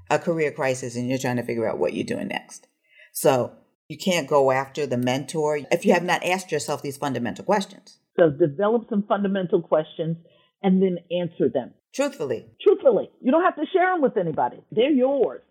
[0.10, 2.68] a career crisis and you're trying to figure out what you're doing next.
[3.14, 3.54] So
[3.88, 8.00] you can't go after the mentor if you have not asked yourself these fundamental questions.
[8.18, 10.18] So develop some fundamental questions
[10.62, 11.74] and then answer them.
[11.94, 12.46] Truthfully.
[12.62, 13.10] Truthfully.
[13.22, 14.58] You don't have to share them with anybody.
[14.72, 15.42] They're yours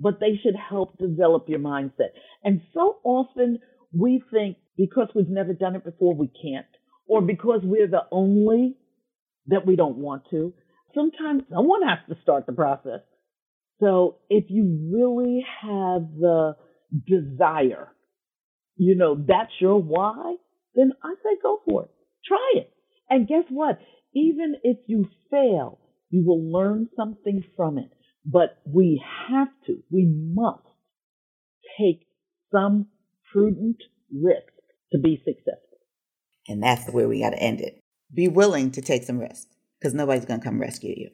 [0.00, 2.10] but they should help develop your mindset.
[2.42, 3.58] And so often
[3.92, 6.66] we think because we've never done it before, we can't,
[7.06, 8.76] or because we're the only
[9.48, 10.54] that we don't want to.
[10.94, 13.00] Sometimes someone has to start the process.
[13.78, 16.56] So if you really have the
[17.06, 17.88] desire,
[18.76, 20.36] you know, that's your why,
[20.74, 21.90] then I say go for it.
[22.26, 22.72] Try it.
[23.08, 23.78] And guess what?
[24.14, 25.78] Even if you fail,
[26.10, 27.90] you will learn something from it.
[28.24, 30.62] But we have to, we must
[31.78, 32.06] take
[32.52, 32.86] some
[33.32, 34.52] prudent risk
[34.92, 35.78] to be successful.
[36.48, 37.80] And that's where we got to end it.
[38.12, 39.48] Be willing to take some risk
[39.78, 41.10] because nobody's going to come rescue you.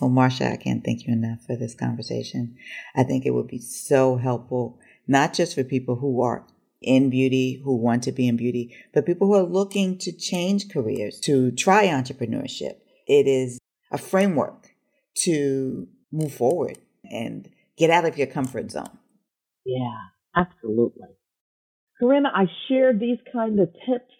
[0.00, 2.56] Well, Marsha, I can't thank you enough for this conversation.
[2.96, 6.44] I think it would be so helpful, not just for people who are
[6.82, 10.68] in beauty, who want to be in beauty, but people who are looking to change
[10.68, 12.76] careers, to try entrepreneurship.
[13.06, 13.58] It is
[13.90, 14.68] a framework
[15.24, 16.78] to move forward
[17.10, 18.98] and get out of your comfort zone.
[19.64, 21.08] Yeah, absolutely.
[22.00, 24.12] Corinna, I share these kind of tips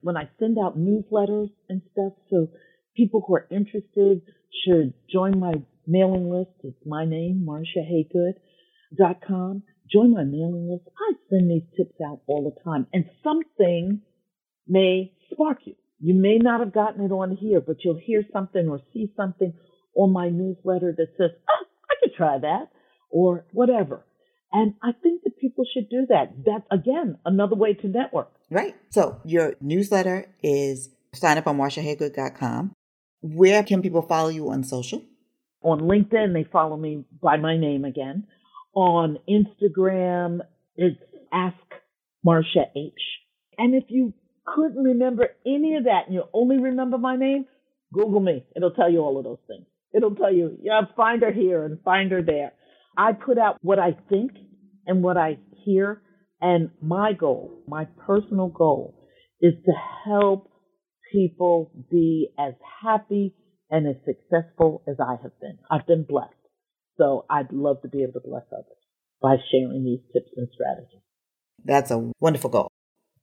[0.00, 2.12] when I send out newsletters and stuff.
[2.30, 2.48] So
[2.96, 4.22] people who are interested
[4.64, 5.54] should join my
[5.86, 6.50] mailing list.
[6.62, 9.62] It's my name, marshahaygood.com.
[9.92, 10.88] Join my mailing list.
[10.98, 14.00] I send these tips out all the time and something
[14.66, 15.74] may spark you.
[16.00, 19.52] You may not have gotten it on here, but you'll hear something or see something
[19.94, 22.70] on my newsletter that says, oh, I could try that
[23.10, 24.04] or whatever.
[24.52, 26.32] And I think that people should do that.
[26.44, 28.30] That's again another way to network.
[28.50, 28.74] Right.
[28.90, 32.72] So your newsletter is sign up on marshahaygood.com.
[33.22, 35.02] Where can people follow you on social?
[35.62, 38.26] On LinkedIn, they follow me by my name again.
[38.74, 40.40] On Instagram,
[40.76, 40.98] it's
[41.32, 41.56] Ask
[42.26, 42.92] Marsha H.
[43.58, 44.14] And if you
[44.46, 47.44] couldn't remember any of that and you only remember my name,
[47.92, 48.44] Google me.
[48.56, 49.66] It'll tell you all of those things.
[49.94, 52.52] It'll tell you, yeah, find her here and find her there.
[52.96, 54.32] I put out what I think
[54.86, 56.02] and what I hear.
[56.40, 58.94] And my goal, my personal goal,
[59.40, 59.72] is to
[60.04, 60.50] help
[61.12, 63.34] people be as happy
[63.70, 65.58] and as successful as I have been.
[65.70, 66.32] I've been blessed.
[66.98, 68.66] So I'd love to be able to bless others
[69.20, 71.00] by sharing these tips and strategies.
[71.64, 72.68] That's a wonderful goal.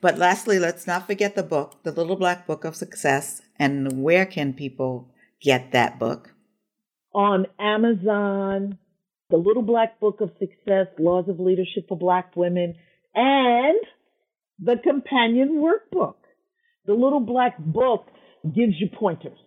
[0.02, 3.42] But lastly, let's not forget the book, The Little Black Book of Success.
[3.58, 6.34] And where can people get that book?
[7.14, 8.78] on Amazon,
[9.30, 12.76] The Little Black Book of Success, Laws of Leadership for Black Women,
[13.16, 13.80] and
[14.60, 16.16] the companion workbook.
[16.86, 18.06] The Little Black Book
[18.44, 19.38] gives you pointers.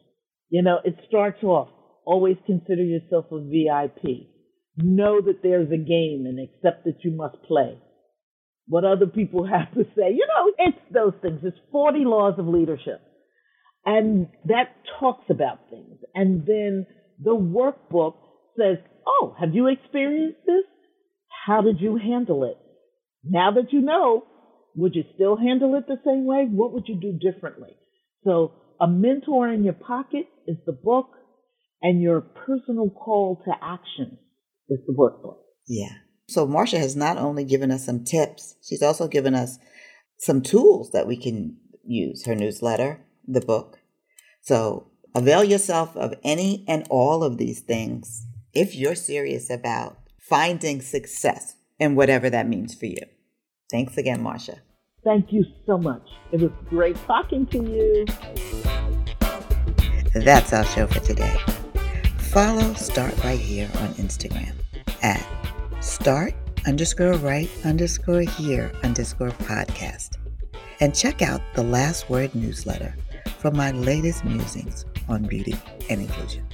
[0.51, 1.69] You know, it starts off,
[2.05, 4.29] always consider yourself a VIP.
[4.77, 7.79] Know that there's a game and accept that you must play.
[8.67, 11.41] What other people have to say, you know, it's those things.
[11.43, 13.01] It's 40 laws of leadership.
[13.85, 15.99] And that talks about things.
[16.15, 16.87] And then
[17.23, 18.15] the workbook
[18.57, 20.65] says, Oh, have you experienced this?
[21.47, 22.57] How did you handle it?
[23.25, 24.25] Now that you know,
[24.77, 26.47] would you still handle it the same way?
[26.49, 27.77] What would you do differently?
[28.25, 31.11] So, a mentor in your pocket is the book,
[31.83, 34.19] and your personal call to action
[34.69, 35.39] is the workbook.
[35.67, 35.93] Yeah.
[36.29, 39.59] So, Marsha has not only given us some tips, she's also given us
[40.19, 43.81] some tools that we can use her newsletter, the book.
[44.41, 50.81] So, avail yourself of any and all of these things if you're serious about finding
[50.81, 53.03] success and whatever that means for you.
[53.71, 54.61] Thanks again, Marsha.
[55.05, 56.07] Thank you so much.
[56.31, 58.07] It was great talking to you.
[60.15, 61.37] That's our show for today.
[62.33, 64.55] Follow Start Right Here on Instagram
[65.03, 65.23] at
[65.83, 66.33] start
[66.67, 70.17] underscore right underscore here underscore podcast.
[70.81, 72.97] And check out the Last Word newsletter
[73.37, 75.55] for my latest musings on beauty
[75.91, 76.49] and inclusion.